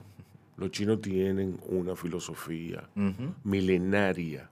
Los 0.57 0.70
chinos 0.70 1.01
tienen 1.01 1.59
una 1.68 1.94
filosofía 1.96 2.88
milenaria. 3.44 4.51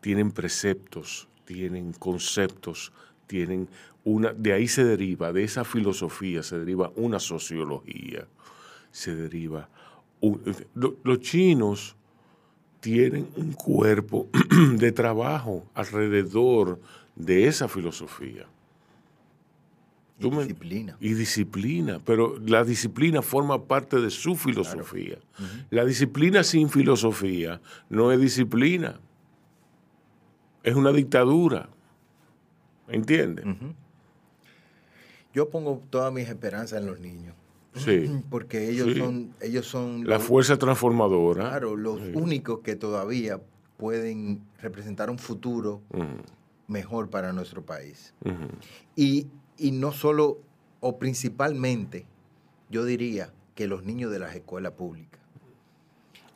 Tienen 0.00 0.30
preceptos, 0.30 1.28
tienen 1.44 1.92
conceptos, 1.92 2.92
tienen 3.26 3.68
una. 4.04 4.32
De 4.32 4.52
ahí 4.52 4.68
se 4.68 4.84
deriva, 4.84 5.32
de 5.32 5.42
esa 5.44 5.64
filosofía 5.64 6.42
se 6.42 6.58
deriva 6.58 6.92
una 6.96 7.18
sociología. 7.18 8.26
Se 8.90 9.14
deriva. 9.14 9.68
un- 10.20 10.40
lo- 10.74 10.96
los 11.04 11.20
chinos 11.20 11.94
tienen 12.80 13.28
un 13.36 13.52
cuerpo 13.52 14.28
de 14.76 14.92
trabajo 14.92 15.66
alrededor 15.74 16.80
de 17.16 17.46
esa 17.46 17.68
filosofía. 17.68 18.46
Y 20.20 20.30
disciplina. 20.30 20.96
Y 21.00 21.14
disciplina, 21.14 22.00
pero 22.04 22.38
la 22.44 22.64
disciplina 22.64 23.22
forma 23.22 23.64
parte 23.64 24.00
de 24.00 24.10
su 24.10 24.34
filosofía. 24.34 25.18
La 25.70 25.84
disciplina 25.84 26.42
sin 26.42 26.70
filosofía 26.70 27.60
no 27.88 28.10
es 28.10 28.20
disciplina, 28.20 28.98
es 30.64 30.74
una 30.74 30.90
dictadura. 30.90 31.68
¿Entiendes? 32.88 33.44
Yo 35.32 35.50
pongo 35.50 35.82
todas 35.88 36.12
mis 36.12 36.28
esperanzas 36.28 36.80
en 36.80 36.86
los 36.86 36.98
niños. 36.98 37.34
Sí. 37.78 38.10
Porque 38.30 38.70
ellos 38.70 38.88
Sí. 38.92 38.98
son, 38.98 39.34
ellos 39.40 39.66
son 39.66 40.06
La 40.06 40.16
los- 40.16 40.24
fuerza 40.24 40.56
transformadora. 40.58 41.48
claro, 41.50 41.76
los 41.76 42.00
Sí. 42.00 42.12
únicos 42.14 42.60
que 42.60 42.76
todavía 42.76 43.40
pueden 43.76 44.40
representar 44.60 45.08
un 45.10 45.18
futuro 45.18 45.80
mejor 46.66 47.08
para 47.10 47.32
nuestro 47.32 47.64
país. 47.64 48.12
Y, 48.96 49.26
y 49.56 49.70
no 49.70 49.92
solo, 49.92 50.38
o 50.80 50.98
principalmente, 50.98 52.04
yo 52.70 52.84
diría 52.84 53.32
que 53.54 53.66
los 53.68 53.84
niños 53.84 54.10
de 54.12 54.18
las 54.18 54.34
escuelas 54.34 54.72
públicas, 54.72 55.20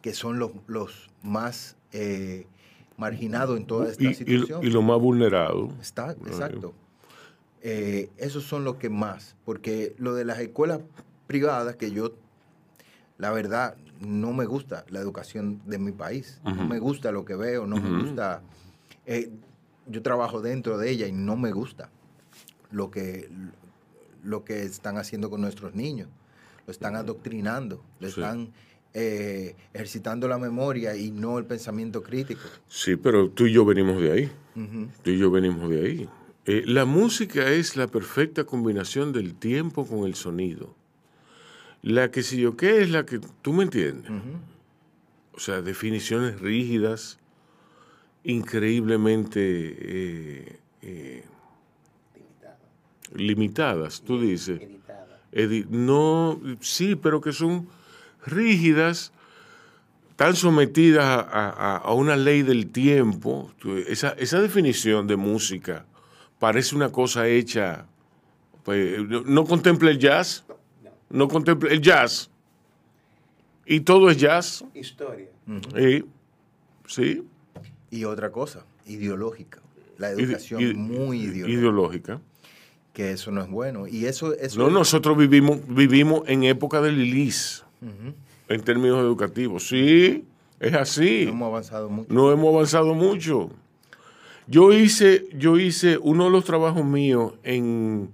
que 0.01 0.15
son 0.15 0.39
los, 0.39 0.53
los 0.67 1.11
más 1.23 1.77
eh, 1.93 2.47
marginados 2.97 3.57
en 3.59 3.67
toda 3.67 3.91
esta 3.91 4.05
Y, 4.05 4.09
y- 4.09 4.15
situación. 4.15 4.65
y 4.65 4.71
lo 4.71 4.83
más 4.83 4.99
vulnerado. 5.01 5.69
Está, 5.81 6.13
exacto. 6.13 6.73
Eh, 7.61 8.09
esos 8.19 8.45
son 8.45 8.65
los 8.65 8.77
que 8.77 8.89
más, 8.89 9.37
porque 9.45 9.95
lo 9.99 10.15
de 10.15 10.25
las 10.25 10.39
escuelas 10.41 10.81
privadas, 11.33 11.77
que 11.77 11.91
yo, 11.91 12.13
la 13.19 13.31
verdad, 13.31 13.77
no 14.01 14.33
me 14.33 14.45
gusta 14.45 14.85
la 14.91 15.01
educación 15.01 15.61
de 15.67 15.79
mi 15.79 15.93
país, 15.93 16.41
no 16.45 16.65
me 16.67 16.79
gusta 16.79 17.11
lo 17.13 17.25
que 17.25 17.37
veo, 17.37 17.67
no 17.67 17.77
me 17.77 17.91
gusta, 18.03 18.43
eh, 19.07 19.31
yo 19.87 20.03
trabajo 20.03 20.41
dentro 20.43 20.77
de 20.79 20.91
ella 20.91 21.07
y 21.07 21.13
no 21.13 21.37
me 21.37 21.53
gusta 21.53 21.89
lo 22.71 22.91
que, 22.91 23.29
lo 24.23 24.45
que 24.45 24.63
están 24.65 24.99
haciendo 24.99 25.31
con 25.31 25.41
nuestros 25.41 25.75
niños, 25.75 26.09
lo 26.67 26.71
están 26.71 26.97
adoctrinando, 26.97 27.83
lo 28.01 28.09
Sí. 28.09 28.21
están 28.21 28.53
eh, 28.95 29.57
ejercitando 29.73 30.29
la 30.29 30.37
memoria 30.37 30.95
y 30.97 31.11
no 31.11 31.39
el 31.39 31.47
pensamiento 31.47 32.03
crítico. 32.03 32.43
Sí, 32.69 32.97
pero 32.97 33.31
tú 33.31 33.47
y 33.47 33.53
yo 33.53 33.65
venimos 33.65 34.03
de 34.03 34.13
ahí. 34.13 34.31
Tú 35.03 35.11
y 35.11 35.19
yo 35.19 35.31
venimos 35.31 35.71
de 35.71 35.81
ahí. 35.87 36.09
Eh, 36.45 36.65
la 36.67 36.85
música 36.85 37.49
es 37.49 37.77
la 37.77 37.87
perfecta 37.87 38.45
combinación 38.45 39.13
del 39.13 39.35
tiempo 39.35 39.87
con 39.87 40.01
el 40.05 40.15
sonido. 40.15 40.75
La 41.83 42.11
que 42.11 42.23
si 42.23 42.39
yo 42.39 42.57
qué 42.57 42.81
es 42.83 42.91
la 42.91 43.05
que 43.05 43.19
tú 43.43 43.53
me 43.53 43.65
entiendes. 43.65 44.11
O 45.35 45.41
sea, 45.41 45.63
definiciones 45.63 46.41
rígidas, 46.41 47.19
increíblemente 48.25 49.41
eh, 49.41 50.59
eh, 50.83 51.25
limitadas, 53.15 54.03
tú 54.03 54.21
dices. 54.21 54.61
Edi- 55.33 55.67
no, 55.71 56.41
sí, 56.61 56.95
pero 56.95 57.21
que 57.21 57.33
son 57.33 57.67
rígidas, 58.27 59.13
tan 60.17 60.37
sometidas 60.37 61.05
a, 61.05 61.21
a- 61.21 61.77
a 61.79 61.93
una 61.95 62.17
ley 62.17 62.43
del 62.43 62.71
tiempo. 62.71 63.51
Esa, 63.89 64.11
esa 64.11 64.41
definición 64.41 65.07
de 65.07 65.17
música 65.17 65.87
parece 66.39 66.77
una 66.77 66.91
cosa 66.93 67.27
hecha. 67.29 67.87
pues, 68.65 69.01
no, 69.09 69.23
no 69.23 69.45
contempla 69.45 69.91
el 69.91 69.99
jazz, 69.99 70.45
no 71.13 71.29
contempla 71.29 71.71
el 71.71 71.81
jazz. 71.81 72.29
Y 73.67 73.81
todo 73.81 74.11
es 74.11 74.17
jazz. 74.17 74.65
Historia. 74.75 75.29
Sí, 75.77 76.05
sí. 76.89 77.23
Y 77.91 78.05
otra 78.05 78.31
cosa, 78.33 78.65
ideológica. 78.87 79.61
La 79.99 80.11
educación 80.11 80.61
ide- 80.63 80.75
muy 80.75 81.19
ideológica. 81.21 81.51
ideológica. 81.61 82.21
Que 82.93 83.13
eso 83.13 83.31
no 83.31 83.41
es 83.43 83.49
bueno. 83.49 83.87
Y 83.87 84.07
eso, 84.07 84.35
eso 84.35 84.59
No, 84.59 84.67
es- 84.67 84.73
nosotros 84.73 85.17
vivimos, 85.17 85.61
vivimos 85.69 86.23
en 86.27 86.43
época 86.45 86.81
de 86.83 86.93
Lilis, 86.93 87.65
en 88.49 88.61
términos 88.63 88.99
educativos. 89.01 89.69
Sí, 89.69 90.25
es 90.61 90.75
así. 90.75 91.25
No 91.27 91.31
hemos 91.33 91.47
avanzado 91.49 91.89
mucho. 91.89 92.13
No 92.13 92.33
hemos 92.33 92.55
avanzado 92.55 92.95
mucho. 92.95 93.51
Yo 94.49 94.73
hice, 94.73 95.27
yo 95.35 95.57
hice 95.59 95.99
uno 95.99 96.25
de 96.25 96.31
los 96.31 96.45
trabajos 96.45 96.85
míos 96.85 97.35
en, 97.45 98.11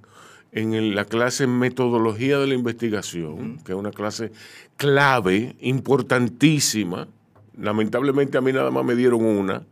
en 0.52 0.94
la 0.94 1.04
clase 1.04 1.46
Metodología 1.46 2.38
de 2.38 2.46
la 2.46 2.54
Investigación, 2.54 3.58
que 3.64 3.72
es 3.72 3.78
una 3.78 3.90
clase 3.90 4.32
clave, 4.76 5.56
importantísima. 5.60 7.08
Lamentablemente 7.56 8.38
a 8.38 8.40
mí 8.40 8.52
nada 8.52 8.70
más 8.70 8.84
me 8.84 8.94
dieron 8.94 9.24
una. 9.24 9.64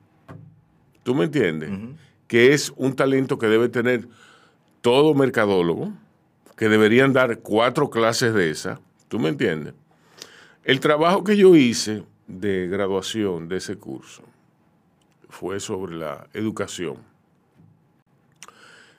¿Tú 1.02 1.14
me 1.14 1.24
entiendes? 1.24 1.70
Que 2.26 2.52
es 2.52 2.72
un 2.76 2.94
talento 2.94 3.38
que 3.38 3.46
debe 3.46 3.68
tener 3.68 4.08
todo 4.80 5.14
mercadólogo, 5.14 5.92
que 6.56 6.68
deberían 6.68 7.12
dar 7.12 7.38
cuatro 7.38 7.90
clases 7.90 8.34
de 8.34 8.50
esa. 8.50 8.80
¿Tú 9.08 9.18
me 9.18 9.28
entiendes? 9.28 9.74
El 10.64 10.80
trabajo 10.80 11.22
que 11.22 11.36
yo 11.36 11.54
hice 11.54 12.02
de 12.26 12.66
graduación 12.66 13.48
de 13.48 13.58
ese 13.58 13.76
curso 13.76 14.22
fue 15.28 15.60
sobre 15.60 15.96
la 15.96 16.26
educación. 16.34 16.96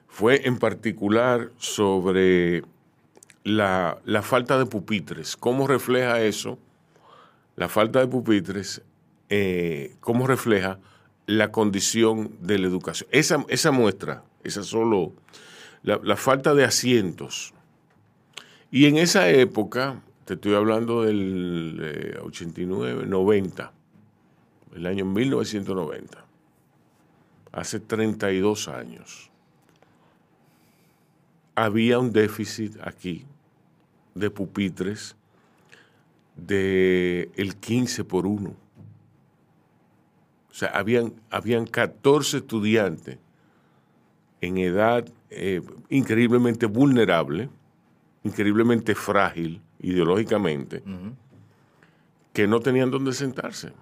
Fue 0.07 0.47
en 0.47 0.57
particular 0.57 1.51
sobre 1.57 2.63
la, 3.43 3.99
la 4.05 4.21
falta 4.21 4.57
de 4.57 4.65
pupitres. 4.65 5.37
¿Cómo 5.37 5.67
refleja 5.67 6.21
eso? 6.21 6.59
La 7.55 7.69
falta 7.69 7.99
de 7.99 8.07
pupitres, 8.07 8.81
eh, 9.29 9.95
¿cómo 9.99 10.27
refleja 10.27 10.79
la 11.25 11.51
condición 11.51 12.31
de 12.41 12.59
la 12.59 12.67
educación? 12.67 13.09
Esa, 13.11 13.45
esa 13.49 13.71
muestra, 13.71 14.23
esa 14.43 14.63
solo, 14.63 15.13
la, 15.83 15.99
la 16.03 16.15
falta 16.15 16.53
de 16.53 16.63
asientos. 16.63 17.53
Y 18.69 18.85
en 18.85 18.97
esa 18.97 19.29
época, 19.29 20.01
te 20.25 20.33
estoy 20.33 20.55
hablando 20.55 21.03
del 21.03 21.79
eh, 21.81 22.19
89, 22.21 23.05
90, 23.07 23.71
el 24.75 24.85
año 24.85 25.05
1990, 25.05 26.25
hace 27.53 27.79
32 27.79 28.67
años, 28.67 29.31
había 31.57 31.97
un 31.97 32.13
déficit 32.13 32.77
aquí 32.83 33.25
de 34.13 34.29
pupitres 34.29 35.15
de 36.35 37.31
el 37.35 37.55
15 37.55 38.03
por 38.03 38.27
1. 38.27 38.49
O 40.51 40.53
sea, 40.53 40.69
habían, 40.69 41.13
habían 41.31 41.65
14 41.65 42.37
estudiantes 42.37 43.17
en 44.39 44.59
edad 44.59 45.03
eh, 45.31 45.63
increíblemente 45.89 46.67
vulnerable, 46.67 47.49
increíblemente 48.23 48.93
frágil 48.93 49.59
ideológicamente, 49.79 50.83
que 52.33 52.47
no 52.47 52.59
tenían 52.59 52.91
dónde 52.91 53.13
sentarse. 53.13 53.73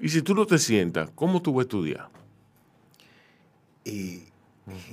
Y 0.00 0.08
si 0.08 0.22
tú 0.22 0.34
no 0.34 0.44
te 0.44 0.58
sientas, 0.58 1.08
¿cómo 1.14 1.40
tú 1.40 1.52
vas 1.52 1.60
a 1.60 1.62
estudiar? 1.62 2.08
Y 3.84 4.24
Y 4.24 4.33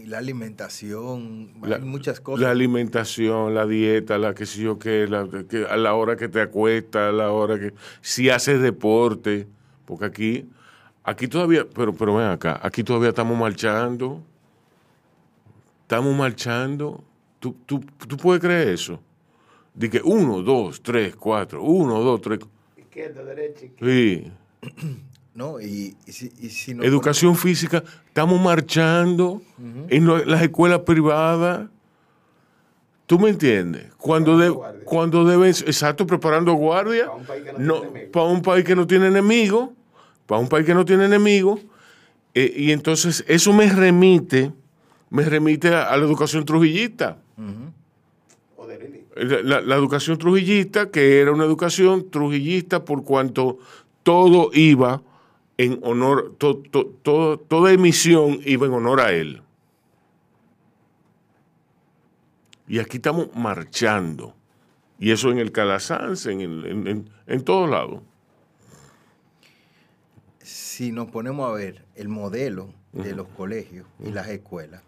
la 0.05 0.17
alimentación, 0.17 1.53
La- 1.63 1.77
hay 1.77 1.81
muchas 1.81 2.19
cosas. 2.19 2.41
La 2.41 2.51
alimentación, 2.51 3.53
la 3.53 3.65
dieta, 3.65 4.17
la 4.17 4.33
que 4.33 4.45
sé 4.45 4.61
yo 4.61 4.77
qué, 4.77 5.07
la, 5.07 5.27
que 5.49 5.65
a 5.65 5.77
la 5.77 5.93
hora 5.93 6.15
que 6.17 6.27
te 6.27 6.41
acuestas, 6.41 7.09
a 7.09 7.11
la 7.11 7.31
hora 7.31 7.57
que... 7.59 7.73
Si 8.01 8.29
haces 8.29 8.61
deporte, 8.61 9.47
porque 9.85 10.05
aquí, 10.05 10.49
aquí 11.03 11.27
todavía, 11.27 11.65
pero, 11.73 11.93
pero 11.93 12.15
ven 12.15 12.27
acá, 12.27 12.59
aquí 12.61 12.83
todavía 12.83 13.09
estamos 13.09 13.37
marchando. 13.37 14.21
Estamos 15.83 16.15
marchando. 16.15 17.03
¿Tú, 17.39 17.55
tú, 17.65 17.79
tú 18.07 18.17
puedes 18.17 18.41
creer 18.41 18.69
eso? 18.69 18.99
De 19.73 19.89
que 19.89 20.01
uno, 20.03 20.41
dos, 20.41 20.81
tres, 20.81 21.15
cuatro, 21.15 21.63
uno, 21.63 21.99
dos, 22.01 22.21
tres... 22.21 22.39
Izquierda, 22.77 23.23
derecha, 23.23 23.65
izquierda. 23.65 23.93
Sí. 23.93 24.31
¿no? 25.33 25.59
Y, 25.61 25.95
y 26.05 26.11
si, 26.11 26.31
y 26.39 26.49
si 26.49 26.73
no 26.73 26.83
Educación 26.83 27.35
física, 27.35 27.83
estamos 28.07 28.39
marchando 28.41 29.41
en 29.89 30.05
lo- 30.05 30.23
las 30.25 30.41
escuelas 30.41 30.79
privadas. 30.79 31.69
¿Tú 33.05 33.19
me 33.19 33.29
entiendes? 33.29 33.87
Cuando, 33.97 34.37
de- 34.37 34.53
cuando 34.85 35.25
deben, 35.25 35.49
exacto, 35.49 36.05
preparando 36.07 36.53
guardia. 36.53 37.07
Pa' 37.07 37.13
un 37.15 37.25
país 37.25 37.43
que 37.43 37.53
no 37.53 37.59
no, 37.59 37.75
tiene 37.81 37.87
enemigo. 37.87 38.11
para 38.11 38.29
un 38.31 38.41
país 38.41 38.65
que 38.65 38.75
no 38.75 38.87
tiene 38.87 39.07
enemigo, 39.07 39.73
para 40.27 40.41
un 40.41 40.47
país 40.47 40.65
que 40.65 40.73
no 40.73 40.85
tiene 40.85 41.05
enemigo. 41.05 41.59
eh, 42.33 42.53
y 42.55 42.71
entonces 42.71 43.25
eso 43.27 43.51
me 43.51 43.67
remite, 43.69 44.53
me 45.09 45.23
remite 45.23 45.67
a, 45.75 45.89
a 45.91 45.97
la 45.97 46.05
educación 46.05 46.45
trujillista. 46.45 47.17
O 48.55 48.65
de 48.67 48.79
Lili. 48.79 49.05
La, 49.17 49.41
la- 49.41 49.61
la 49.61 49.75
educación 49.75 50.17
trujillista, 50.17 50.89
que 50.89 51.19
era 51.19 51.31
una 51.33 51.43
educación 51.43 52.09
trujillista 52.09 52.85
por 52.85 53.03
cuanto 53.03 53.59
todo 54.03 54.51
iba 54.53 55.01
en 55.63 55.79
honor, 55.83 56.35
to- 56.37 56.61
toda 57.47 57.71
emisión 57.71 58.39
iba 58.45 58.65
en 58.65 58.73
honor 58.73 59.01
a 59.01 59.11
él. 59.11 59.41
Y 62.67 62.79
aquí 62.79 62.97
estamos 62.97 63.35
marchando. 63.35 64.33
Y 64.99 65.11
eso 65.11 65.31
en 65.31 65.39
el 65.39 65.51
Calasanz, 65.51 66.25
en, 66.27 66.41
el- 66.41 66.65
en, 66.65 66.87
en- 66.87 67.09
en 67.27 67.43
todos 67.43 67.69
lados. 67.69 68.01
si 70.43 70.91
nos 70.91 71.09
ponemos 71.11 71.47
a 71.49 71.53
ver 71.53 71.85
el 71.95 72.07
modelo 72.09 72.73
de 72.91 73.13
los 73.15 73.27
colegios 73.27 73.85
y 74.03 74.09
las 74.11 74.27
escuelas, 74.27 74.81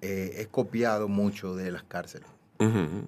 eh, 0.00 0.34
es 0.38 0.46
copiado 0.46 1.08
mucho 1.08 1.56
de 1.56 1.72
las 1.72 1.82
cárceles. 1.82 2.28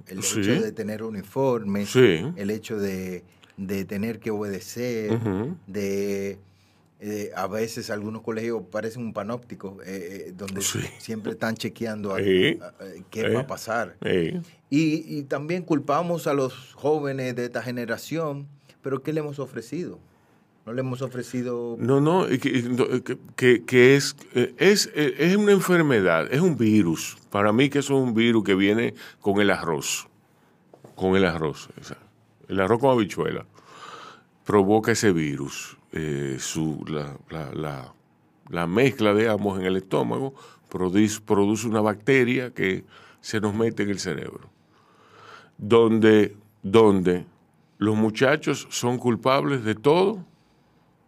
El 0.08 0.22
Sí. 0.24 0.40
hecho 0.40 0.60
de 0.62 0.72
tener 0.72 1.04
uniformes, 1.04 1.90
Sí. 1.90 2.26
el 2.36 2.50
hecho 2.50 2.78
de, 2.78 3.22
de 3.56 3.84
tener 3.84 4.18
que 4.18 4.32
obedecer, 4.32 5.16
de 5.68 6.38
eh, 7.06 7.30
a 7.36 7.46
veces 7.46 7.90
algunos 7.90 8.22
colegios 8.22 8.62
parecen 8.70 9.02
un 9.02 9.12
panóptico, 9.12 9.76
eh, 9.84 10.28
eh, 10.28 10.32
donde 10.34 10.62
Sí. 10.62 10.80
siempre 10.98 11.32
están 11.32 11.54
chequeando 11.54 12.14
a- 12.14 12.18
Sí. 12.18 12.58
a- 12.62 12.66
a- 12.68 12.72
qué 13.10 13.28
va 13.28 13.40
a 13.40 13.46
pasar. 13.46 13.96
Y, 14.70 15.18
y 15.18 15.22
también 15.24 15.62
culpamos 15.64 16.26
a 16.26 16.32
los 16.32 16.72
jóvenes 16.74 17.36
de 17.36 17.44
esta 17.44 17.62
generación, 17.62 18.48
pero 18.80 19.02
¿qué 19.02 19.12
le 19.12 19.20
hemos 19.20 19.38
ofrecido? 19.38 19.98
No 20.64 20.72
le 20.72 20.80
hemos 20.80 21.02
ofrecido... 21.02 21.76
No, 21.78 22.00
no, 22.00 22.26
que, 22.26 22.40
que- 23.36 23.64
que- 23.66 23.96
es, 23.96 24.16
es, 24.56 24.90
es 24.94 25.36
una 25.36 25.52
enfermedad, 25.52 26.32
es 26.32 26.40
un 26.40 26.56
virus. 26.56 27.18
Para 27.30 27.52
mí 27.52 27.68
que 27.68 27.80
eso 27.80 27.98
es 27.98 28.02
un 28.02 28.14
virus 28.14 28.44
que 28.44 28.54
viene 28.54 28.94
con 29.20 29.42
el 29.42 29.50
arroz. 29.50 30.08
Con 30.94 31.16
el 31.16 31.26
arroz. 31.26 31.68
el 32.48 32.60
arroz 32.60 32.78
con 32.80 32.92
habichuela. 32.96 33.44
Provoca 34.46 34.92
ese 34.92 35.12
virus. 35.12 35.76
Eh, 35.94 36.36
su, 36.38 36.84
la, 36.88 37.16
la- 37.30 37.52
la- 37.54 37.94
la 38.50 38.66
mezcla 38.66 39.14
de 39.14 39.28
ambos 39.30 39.58
en 39.58 39.64
el 39.64 39.76
estómago 39.76 40.34
produce, 40.68 41.20
produce 41.22 41.66
una 41.66 41.80
bacteria 41.80 42.52
que 42.52 42.84
se 43.22 43.40
nos 43.40 43.54
mete 43.54 43.84
en 43.84 43.88
el 43.90 43.98
cerebro. 43.98 44.50
Donde, 45.56 46.36
donde 46.62 47.24
los 47.78 47.96
muchachos 47.96 48.66
son 48.70 48.98
culpables 48.98 49.64
de 49.64 49.74
todo 49.74 50.24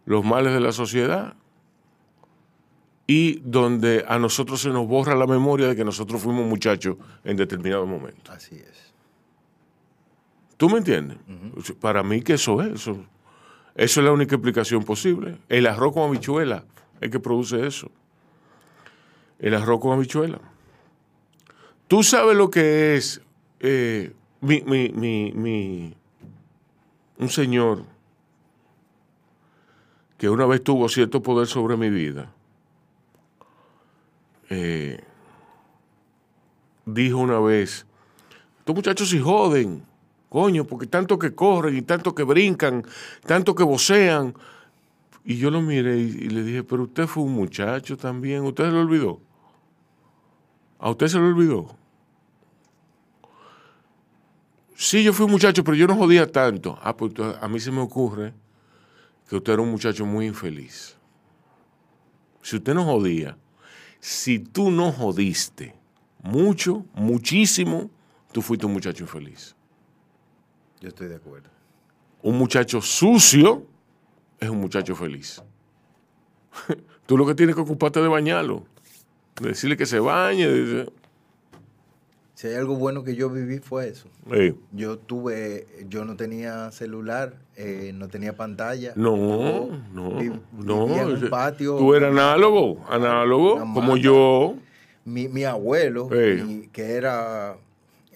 los 0.05 0.23
males 0.25 0.53
de 0.53 0.61
la 0.61 0.71
sociedad 0.71 1.35
y 3.05 3.39
donde 3.43 4.03
a 4.07 4.17
nosotros 4.19 4.61
se 4.61 4.69
nos 4.69 4.87
borra 4.87 5.15
la 5.15 5.27
memoria 5.27 5.67
de 5.67 5.75
que 5.75 5.83
nosotros 5.85 6.21
fuimos 6.21 6.45
muchachos 6.45 6.97
en 7.23 7.37
determinado 7.37 7.85
momento. 7.85 8.31
Así 8.31 8.55
es. 8.55 8.93
¿Tú 10.57 10.69
me 10.69 10.79
entiendes? 10.79 11.17
Para 11.79 12.03
mí 12.03 12.21
que 12.21 12.33
eso 12.33 12.61
es, 12.61 12.73
eso, 12.81 12.97
eso 13.77 13.99
es 14.01 14.05
la 14.05 14.11
única 14.11 14.35
explicación 14.35 14.83
posible. 14.83 15.37
El 15.47 15.65
arroz 15.67 15.93
con 15.93 16.03
habichuela 16.09 16.65
es 16.99 17.09
que 17.09 17.19
produce 17.19 17.65
eso. 17.65 17.89
El 19.39 19.53
arroz 19.53 19.79
con 19.79 19.93
habichuela. 19.93 20.39
Tú 21.87 22.03
sabes 22.03 22.35
lo 22.35 22.49
que 22.49 22.95
es 22.97 23.21
eh, 23.61 24.13
mi, 24.41 24.61
mi- 24.63 24.89
mi- 24.89 25.31
mi- 25.31 25.93
un 27.19 27.29
señor 27.29 27.83
que 30.17 30.29
una 30.29 30.45
vez 30.47 30.63
tuvo 30.63 30.89
cierto 30.89 31.21
poder 31.21 31.47
sobre 31.47 31.77
mi 31.77 31.89
vida. 31.89 32.33
eh, 34.49 34.99
dijo 36.85 37.17
una 37.17 37.39
vez, 37.39 37.85
estos 38.59 38.75
muchachos 38.75 39.09
se 39.09 39.19
joden, 39.19 39.83
coño, 40.29 40.65
porque 40.65 40.87
tanto 40.87 41.17
que 41.17 41.33
corren 41.33 41.77
y 41.77 41.81
tanto 41.81 42.13
que 42.13 42.23
brincan, 42.23 42.85
tanto 43.25 43.55
que 43.55 43.63
vocean. 43.63 44.33
Y 45.23 45.37
yo 45.37 45.51
lo 45.51 45.61
miré 45.61 45.97
y, 45.97 46.29
le 46.29 46.43
dije, 46.43 46.63
pero 46.63 46.83
usted 46.83 47.05
fue 47.05 47.23
un 47.23 47.33
muchacho 47.33 47.97
también, 47.97 48.43
¿usted 48.43 48.65
se 48.65 48.71
lo 48.71 48.81
olvidó? 48.81 49.19
¿A 50.79 50.89
usted 50.89 51.07
se 51.07 51.17
lo 51.17 51.27
olvidó? 51.27 51.75
Sí, 54.75 55.03
yo 55.03 55.11
fui 55.11 55.25
un 55.25 55.31
muchacho, 55.31 55.63
pero 55.63 55.75
yo 55.75 55.87
no 55.87 55.95
jodía 55.95 56.31
tanto. 56.31 56.77
Ah, 56.81 56.95
pues 56.95 57.11
a 57.41 57.47
mí 57.47 57.59
se 57.59 57.71
me 57.71 57.81
ocurre 57.81 58.33
que 59.27 59.35
usted 59.35 59.53
era 59.53 59.61
un 59.61 59.71
muchacho 59.71 60.05
muy 60.05 60.27
infeliz. 60.27 60.95
Si 62.41 62.55
usted 62.55 62.73
no 62.73 62.85
jodía, 62.85 63.37
si 63.99 64.39
tú 64.39 64.71
no 64.71 64.91
jodiste 64.91 65.75
mucho, 66.23 66.85
muchísimo, 66.93 67.89
tú 68.31 68.41
fuiste 68.41 68.65
un 68.65 68.73
muchacho 68.73 69.03
infeliz. 69.03 69.56
Yo 70.81 70.89
estoy 70.89 71.07
de 71.07 71.15
acuerdo. 71.15 71.49
Un 72.21 72.37
muchacho 72.37 72.81
sucio 72.81 73.65
es 74.39 74.49
un 74.49 74.59
muchacho 74.59 74.95
feliz. 74.95 75.41
tú 77.05 77.17
lo 77.17 77.25
que 77.25 77.35
tienes 77.35 77.55
que 77.55 77.61
ocuparte 77.61 78.01
de 78.01 78.07
bañarlo, 78.07 78.63
de 79.41 79.49
decirle 79.49 79.77
que 79.77 79.85
se 79.85 79.99
bañe. 79.99 80.47
de- 80.47 80.91
Si 82.33 82.47
hay 82.47 82.55
algo 82.55 82.75
bueno 82.75 83.03
que 83.03 83.15
yo 83.15 83.29
viví 83.29 83.57
fue 83.59 83.89
eso. 83.89 84.07
Yo 84.71 84.99
tuve, 84.99 85.65
yo 85.89 86.05
no 86.05 86.15
tenía 86.15 86.69
celular, 86.71 87.35
eh, 87.55 87.91
no 87.95 88.07
tenía 88.09 88.35
pantalla. 88.35 88.93
no, 88.95 89.69
no, 89.93 90.19
Vi- 90.19 90.39
no. 90.53 90.87
en 90.95 91.23
un 91.23 91.29
patio. 91.29 91.77
Tú 91.77 91.95
eras 91.95 92.11
análogo, 92.11 92.85
análogo, 92.89 93.57
como 93.59 93.81
mata. 93.81 93.95
yo. 93.97 94.55
Mi, 95.05 95.27
mi 95.29 95.45
abuelo, 95.45 96.09
Sí. 96.11 96.43
mi- 96.43 96.67
que 96.67 96.91
era 96.93 97.57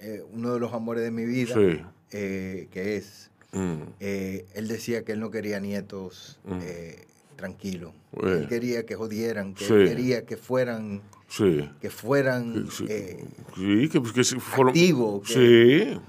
eh, 0.04 0.24
uno 0.34 0.54
de 0.56 0.60
los 0.60 0.74
amores 0.74 1.04
de 1.04 1.12
mi 1.12 1.26
vida, 1.26 1.54
Sí. 1.54 1.80
Eh, 2.12 2.67
que 2.71 2.97
es, 2.97 3.30
Mm, 3.54 3.82
eh, 4.00 4.45
él 4.54 4.69
decía 4.69 5.04
que 5.04 5.12
él 5.12 5.19
no 5.19 5.30
quería 5.30 5.60
nietos 5.60 6.39
Mm. 6.45 6.60
eh, 6.63 6.95
tranquilos. 7.36 7.91
Eh. 8.24 8.38
Él 8.39 8.47
quería 8.47 8.86
que 8.86 8.95
jodieran, 8.95 9.54
que 9.56 9.65
Sí. 9.65 9.74
él 9.74 9.89
quería 9.89 10.26
que 10.26 10.38
fueran, 10.38 11.02
sí. 11.28 11.69
que 11.82 11.89
fueran 11.89 12.67
Sí, 12.71 12.86
eh, 12.88 13.26
Sí, 13.58 13.89
que, 13.89 14.02
que 14.13 14.24
se 14.24 14.39
fueron- 14.39 14.69
activos. 14.69 15.28
que- 15.28 16.00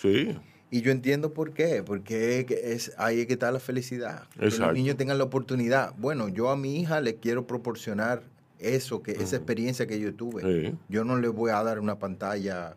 sí. 0.00 0.38
Y 0.70 0.80
yo 0.82 0.92
entiendo 0.92 1.34
por 1.34 1.52
qué, 1.52 1.82
porque 1.82 2.38
es 2.38 2.44
que 2.46 2.80
ahí 2.98 3.20
es 3.20 3.26
que 3.26 3.32
está 3.32 3.50
la 3.50 3.58
felicidad. 3.60 4.28
Que 4.38 4.44
Exacto. 4.44 4.66
los 4.66 4.74
niños 4.74 4.96
tengan 4.96 5.18
la 5.18 5.24
oportunidad. 5.24 5.94
Bueno, 5.98 6.28
yo 6.28 6.50
a 6.50 6.56
mi 6.56 6.80
hija 6.80 7.00
le 7.00 7.16
quiero 7.16 7.46
proporcionar 7.48 8.22
eso, 8.62 9.02
que 9.02 9.12
esa 9.12 9.36
experiencia 9.36 9.86
que 9.86 9.98
yo 10.00 10.14
tuve. 10.14 10.42
Sí. 10.70 10.74
Yo 10.88 11.04
no 11.04 11.16
le 11.18 11.28
voy 11.28 11.50
a 11.50 11.62
dar 11.62 11.78
una 11.80 11.98
pantalla 11.98 12.76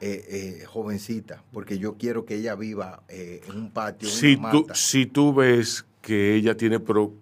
eh, 0.00 0.60
eh, 0.60 0.64
jovencita, 0.66 1.42
porque 1.52 1.78
yo 1.78 1.94
quiero 1.96 2.24
que 2.24 2.36
ella 2.36 2.54
viva 2.54 3.02
eh, 3.08 3.40
en 3.48 3.56
un 3.56 3.70
patio, 3.70 4.08
Si 4.08 4.34
una 4.36 4.50
tú, 4.50 4.60
mata. 4.62 4.74
si 4.74 5.06
tú 5.06 5.34
ves 5.34 5.84
que 6.02 6.34
ella 6.36 6.56
tiene 6.56 6.80
pro- 6.80 7.12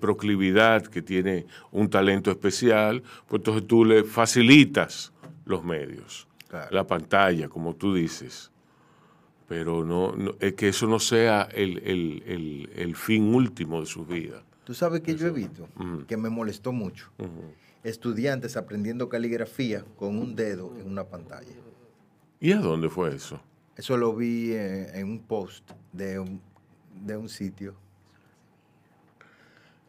proclividad, 0.00 0.86
que 0.86 1.02
tiene 1.02 1.46
un 1.70 1.88
talento 1.88 2.30
especial, 2.30 3.02
pues 3.28 3.40
entonces 3.40 3.66
tú 3.66 3.84
le 3.84 4.04
facilitas 4.04 5.12
los 5.44 5.64
medios, 5.64 6.28
Claro. 6.48 6.68
la 6.70 6.86
pantalla, 6.86 7.48
como 7.48 7.74
tú 7.74 7.94
dices. 7.94 8.50
Pero 9.48 9.84
no, 9.84 10.14
no- 10.16 10.34
es 10.40 10.54
que 10.54 10.68
eso 10.68 10.86
no 10.86 10.98
sea 10.98 11.48
el, 11.52 11.78
el- 11.78 12.22
el- 12.26 12.70
el 12.76 12.96
fin 12.96 13.34
último 13.34 13.80
de 13.80 13.86
su 13.86 14.04
vida. 14.04 14.42
Tú 14.64 14.74
sabes 14.74 15.00
que 15.00 15.16
yo 15.16 15.26
he 15.26 15.30
visto, 15.30 15.68
que 16.06 16.16
me 16.16 16.28
molestó 16.30 16.72
mucho, 16.72 17.10
estudiantes 17.82 18.56
aprendiendo 18.56 19.08
caligrafía 19.08 19.84
con 19.96 20.16
un 20.18 20.36
dedo 20.36 20.76
en 20.78 20.86
una 20.86 21.04
pantalla. 21.04 21.52
¿Y 22.40 22.52
a 22.52 22.58
dónde 22.58 22.88
fue 22.88 23.14
eso? 23.14 23.40
Eso 23.76 23.96
lo 23.96 24.14
vi 24.14 24.52
eh, 24.52 24.98
en 24.98 25.08
un 25.08 25.18
post 25.20 25.68
de 25.92 26.18
un, 26.18 26.40
de 27.04 27.16
un 27.16 27.28
sitio. 27.28 27.74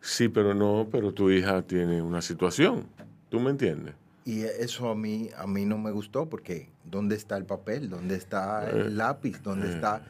Sí, 0.01 0.27
pero 0.27 0.53
no, 0.53 0.87
pero 0.91 1.13
tu 1.13 1.29
hija 1.29 1.61
tiene 1.61 2.01
una 2.01 2.21
situación. 2.21 2.87
¿Tú 3.29 3.39
me 3.39 3.49
entiendes? 3.51 3.95
Y 4.25 4.41
eso 4.41 4.89
a 4.89 4.95
mí, 4.95 5.29
a 5.37 5.47
mí 5.47 5.65
no 5.65 5.77
me 5.77 5.91
gustó 5.91 6.29
porque 6.29 6.69
¿dónde 6.83 7.15
está 7.15 7.37
el 7.37 7.45
papel? 7.45 7.89
¿Dónde 7.89 8.15
está 8.15 8.69
Eh, 8.69 8.81
el 8.87 8.97
lápiz? 8.97 9.41
¿Dónde 9.41 9.69
está, 9.73 10.01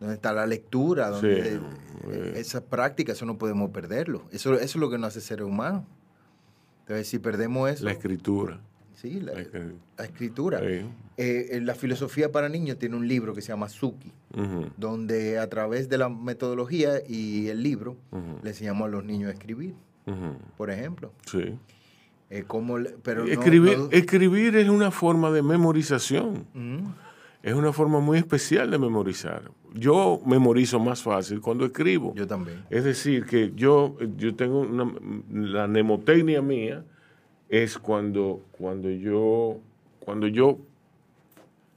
dónde 0.00 0.14
está 0.14 0.32
la 0.32 0.46
lectura? 0.46 1.10
¿Dónde, 1.10 1.58
Sí, 1.58 1.60
eh, 2.10 2.32
esa 2.36 2.64
práctica, 2.64 3.12
eso 3.12 3.26
no 3.26 3.36
podemos 3.38 3.70
perderlo. 3.70 4.24
Eso, 4.32 4.54
eso 4.54 4.62
es 4.64 4.76
lo 4.76 4.88
que 4.90 4.98
nos 4.98 5.08
hace 5.08 5.20
ser 5.20 5.42
humanos. 5.42 5.84
Entonces, 6.80 7.08
si 7.08 7.18
perdemos 7.18 7.70
eso, 7.70 7.84
La 7.84 7.92
escritura. 7.92 8.60
sí, 8.94 9.20
la, 9.20 9.32
la 9.34 9.40
escri- 9.42 9.74
la 9.98 10.04
escritura. 10.04 10.60
Sí. 10.60 10.66
Eh, 10.66 11.48
eh, 11.50 11.60
la 11.60 11.74
filosofía 11.74 12.30
para 12.32 12.48
niños 12.48 12.78
tiene 12.78 12.96
un 12.96 13.06
libro 13.08 13.34
que 13.34 13.42
se 13.42 13.48
llama 13.48 13.68
Suki, 13.68 14.12
donde 14.76 15.38
a 15.38 15.48
través 15.50 15.88
de 15.88 15.98
la 15.98 16.08
metodología 16.08 17.02
y 17.06 17.48
el 17.48 17.62
libro 17.62 17.96
Ujú. 18.12 18.38
le 18.42 18.50
enseñamos 18.50 18.86
a 18.86 18.88
los 18.90 19.04
niños 19.04 19.28
a 19.30 19.32
escribir, 19.32 19.74
por 20.56 20.70
ejemplo. 20.70 21.12
Sí. 21.26 21.58
Eh, 22.30 22.44
le- 22.78 22.90
pero 23.02 23.24
no- 23.24 23.30
escribir, 23.32 23.78
no- 23.78 23.88
escribir 23.90 24.56
es 24.56 24.68
una 24.68 24.90
forma 24.90 25.30
de 25.30 25.42
memorización. 25.42 26.46
Es 27.42 27.54
una 27.54 27.72
forma 27.72 28.00
muy 28.00 28.18
especial 28.18 28.70
de 28.70 28.78
memorizar. 28.78 29.50
Yo 29.74 30.20
memorizo 30.26 30.80
más 30.80 31.02
fácil 31.02 31.40
cuando 31.40 31.64
escribo. 31.64 32.14
Yo 32.14 32.26
también. 32.26 32.64
Es 32.70 32.84
decir, 32.84 33.26
que 33.26 33.52
yo, 33.54 33.96
yo 34.16 34.34
tengo 34.34 34.60
una, 34.60 34.92
la 35.30 35.66
mnemotecnia 35.68 36.42
mía 36.42 36.84
es 37.48 37.78
cuando, 37.78 38.42
cuando 38.52 38.90
yo 38.90 39.60
cuando 40.00 40.26
yo 40.26 40.58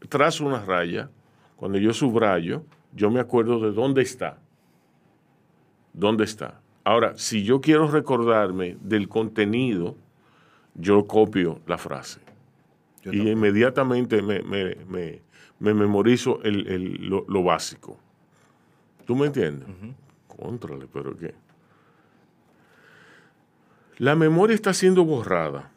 trazo 0.09 0.45
una 0.45 0.64
raya, 0.64 1.09
cuando 1.57 1.78
yo 1.78 1.93
subrayo, 1.93 2.64
yo 2.93 3.12
me 3.12 3.20
acuerdo 3.20 3.59
de 3.59 3.72
dónde 3.72 4.01
está. 4.01 4.38
¿Dónde 5.93 6.24
está? 6.24 6.62
Ahora, 6.84 7.14
si 7.18 7.43
yo 7.43 7.62
quiero 7.62 7.88
recordarme 7.89 8.78
del 8.82 9.07
contenido, 9.09 9.95
yo 10.76 11.05
copio 11.05 11.59
la 11.68 11.78
frase. 11.78 12.22
Yo 13.03 13.12
y 13.12 13.18
también. 13.18 13.38
inmediatamente 13.38 14.22
me, 14.22 14.41
me- 14.41 14.76
me- 14.88 15.22
me 15.62 15.74
memorizo 15.74 16.41
el- 16.43 16.68
el- 16.68 17.07
lo, 17.09 17.24
lo 17.30 17.43
básico. 17.43 17.97
¿Tú 19.05 19.16
me 19.16 19.28
entiendes? 19.28 19.68
Contrale, 20.28 20.88
pero 20.91 21.16
qué. 21.18 21.34
La 23.97 24.16
memoria 24.16 24.55
está 24.55 24.74
siendo 24.74 25.05
borrada. 25.05 25.72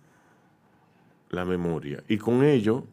La 1.31 1.45
memoria. 1.45 2.03
Y 2.09 2.17
con 2.19 2.43
ello 2.45 2.85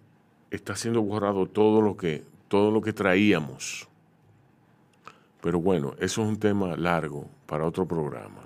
está 0.49 0.75
siendo 0.75 1.01
borrado 1.01 1.45
todo 1.47 1.81
lo 1.81 1.95
que, 1.95 2.23
todo 2.47 2.71
lo 2.71 2.81
que 2.81 2.91
traíamos. 2.93 3.87
Pero 5.41 5.59
bueno, 5.59 5.93
eso 5.99 6.21
es 6.23 6.27
un 6.27 6.37
tema 6.37 6.75
largo 6.75 7.27
para 7.45 7.65
otro 7.65 7.87
programa. 7.87 8.41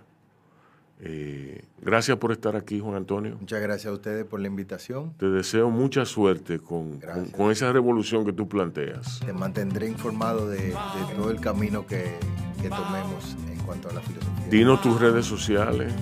Eh, 1.02 1.64
gracias 1.82 2.18
por 2.18 2.32
estar 2.32 2.56
aquí, 2.56 2.80
Juan 2.80 2.96
Antonio. 2.96 3.38
Muchas 3.40 3.62
gracias 3.62 3.92
a 3.92 3.94
ustedes 3.94 4.26
por 4.26 4.40
la 4.40 4.48
invitación. 4.48 5.14
Te 5.18 5.30
deseo 5.30 5.70
mucha 5.70 6.06
suerte 6.06 6.60
con, 6.60 7.00
con- 7.36 7.52
esa 7.52 7.72
revolución 7.74 8.26
que 8.26 8.32
tú 8.34 8.48
planteas. 8.48 9.20
Te 9.26 9.34
mantendré 9.34 9.88
informado 9.88 10.48
de, 10.50 10.58
de 10.70 10.74
todo 11.18 11.32
el 11.32 11.40
camino 11.42 11.86
que, 11.86 12.16
que 12.62 12.70
tomemos 12.70 13.36
en 13.52 13.60
cuanto 13.66 13.90
a 13.90 13.94
la 13.94 14.02
filosofía. 14.02 14.48
Dinos 14.50 14.82
tus 14.82 15.00
redes 15.00 15.26
sociales. 15.26 15.94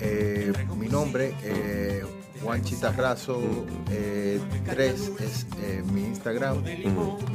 Eh, 0.00 0.52
mi 0.78 0.88
nombre, 0.88 1.34
eh, 1.42 2.04
Juan 2.42 2.62
Chitarrazo 2.62 3.40
3 3.86 5.12
es 5.20 5.46
eh, 5.60 5.82
mi 5.92 6.02
Instagram. 6.04 6.62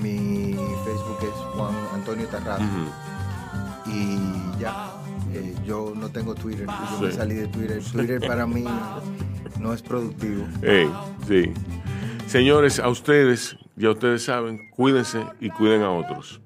Mi 0.01 0.53
Facebook 0.85 1.17
es 1.23 1.35
Juan 1.55 1.73
Antonio 1.93 2.27
Tarrazo. 2.27 2.63
Y 3.85 4.59
ya, 4.59 4.93
eh, 5.33 5.55
yo 5.65 5.93
no 5.95 6.09
tengo 6.09 6.35
Twitter. 6.35 6.67
Yo 6.67 7.01
me 7.01 7.11
salí 7.11 7.35
de 7.35 7.47
Twitter. 7.47 7.81
Twitter 7.83 8.21
para 8.21 8.45
mí 8.45 8.65
no 9.59 9.73
es 9.73 9.81
productivo. 9.81 10.45
Ey, 10.61 10.89
sí. 11.27 11.51
Señores, 12.27 12.79
a 12.79 12.89
ustedes, 12.89 13.57
ya 13.75 13.91
ustedes 13.91 14.23
saben, 14.23 14.69
cuídense 14.71 15.25
y 15.39 15.49
cuiden 15.49 15.81
a 15.81 15.91
otros. 15.91 16.41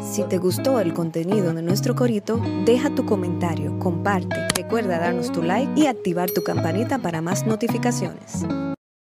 Si 0.00 0.22
te 0.24 0.38
gustó 0.38 0.78
el 0.78 0.94
contenido 0.94 1.52
de 1.52 1.62
nuestro 1.62 1.96
corito, 1.96 2.40
deja 2.64 2.94
tu 2.94 3.04
comentario, 3.04 3.76
comparte, 3.80 4.48
recuerda 4.54 4.98
darnos 4.98 5.32
tu 5.32 5.42
like 5.42 5.72
y 5.74 5.86
activar 5.86 6.30
tu 6.30 6.44
campanita 6.44 6.98
para 6.98 7.20
más 7.20 7.44
notificaciones. 7.46 8.46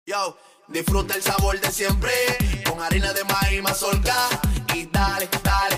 Yo, 0.04 0.36
disfruta 0.68 1.14
el 1.14 1.22
sabor 1.22 1.58
de 1.58 1.70
siempre 1.70 2.10
con 2.68 2.82
harina 2.82 3.14
de 3.14 3.24
maíz 3.24 3.62
mazorca 3.62 4.14
y 4.74 4.84
dale, 4.86 5.28
dale. 5.42 5.77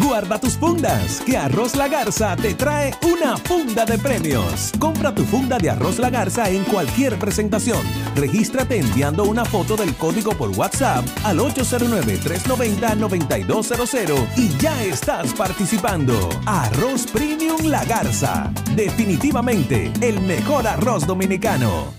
Guarda 0.00 0.40
tus 0.40 0.56
fundas, 0.56 1.20
que 1.20 1.36
Arroz 1.36 1.76
La 1.76 1.86
Garza 1.86 2.34
te 2.36 2.54
trae 2.54 2.94
una 3.02 3.36
funda 3.36 3.84
de 3.84 3.98
premios. 3.98 4.72
Compra 4.78 5.14
tu 5.14 5.22
funda 5.24 5.58
de 5.58 5.68
Arroz 5.68 5.98
La 5.98 6.08
Garza 6.08 6.48
en 6.48 6.64
cualquier 6.64 7.18
presentación. 7.18 7.82
Regístrate 8.16 8.78
enviando 8.78 9.24
una 9.24 9.44
foto 9.44 9.76
del 9.76 9.94
código 9.94 10.32
por 10.32 10.48
WhatsApp 10.50 11.04
al 11.24 11.40
809-390-9200 11.40 14.28
y 14.36 14.48
ya 14.56 14.82
estás 14.82 15.34
participando. 15.34 16.30
Arroz 16.46 17.06
Premium 17.08 17.66
La 17.66 17.84
Garza. 17.84 18.50
Definitivamente 18.74 19.92
el 20.00 20.22
mejor 20.22 20.66
arroz 20.66 21.06
dominicano. 21.06 21.92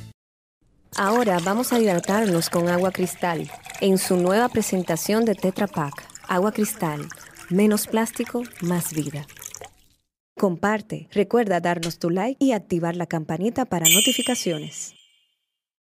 Ahora 0.95 1.37
vamos 1.43 1.73
a 1.73 1.79
hidratarnos 1.79 2.49
con 2.49 2.69
agua 2.69 2.91
cristal 2.91 3.51
en 3.81 3.99
su 3.99 4.17
nueva 4.17 4.49
presentación 4.49 5.25
de 5.25 5.35
Tetra 5.35 5.67
Pak. 5.67 5.93
Agua 6.27 6.51
cristal, 6.51 7.07
menos 7.53 7.87
plástico, 7.87 8.43
más 8.61 8.93
vida. 8.93 9.25
Comparte, 10.35 11.07
recuerda 11.11 11.59
darnos 11.59 11.99
tu 11.99 12.09
like 12.09 12.43
y 12.43 12.51
activar 12.51 12.95
la 12.95 13.05
campanita 13.05 13.65
para 13.65 13.85
notificaciones. 13.87 14.95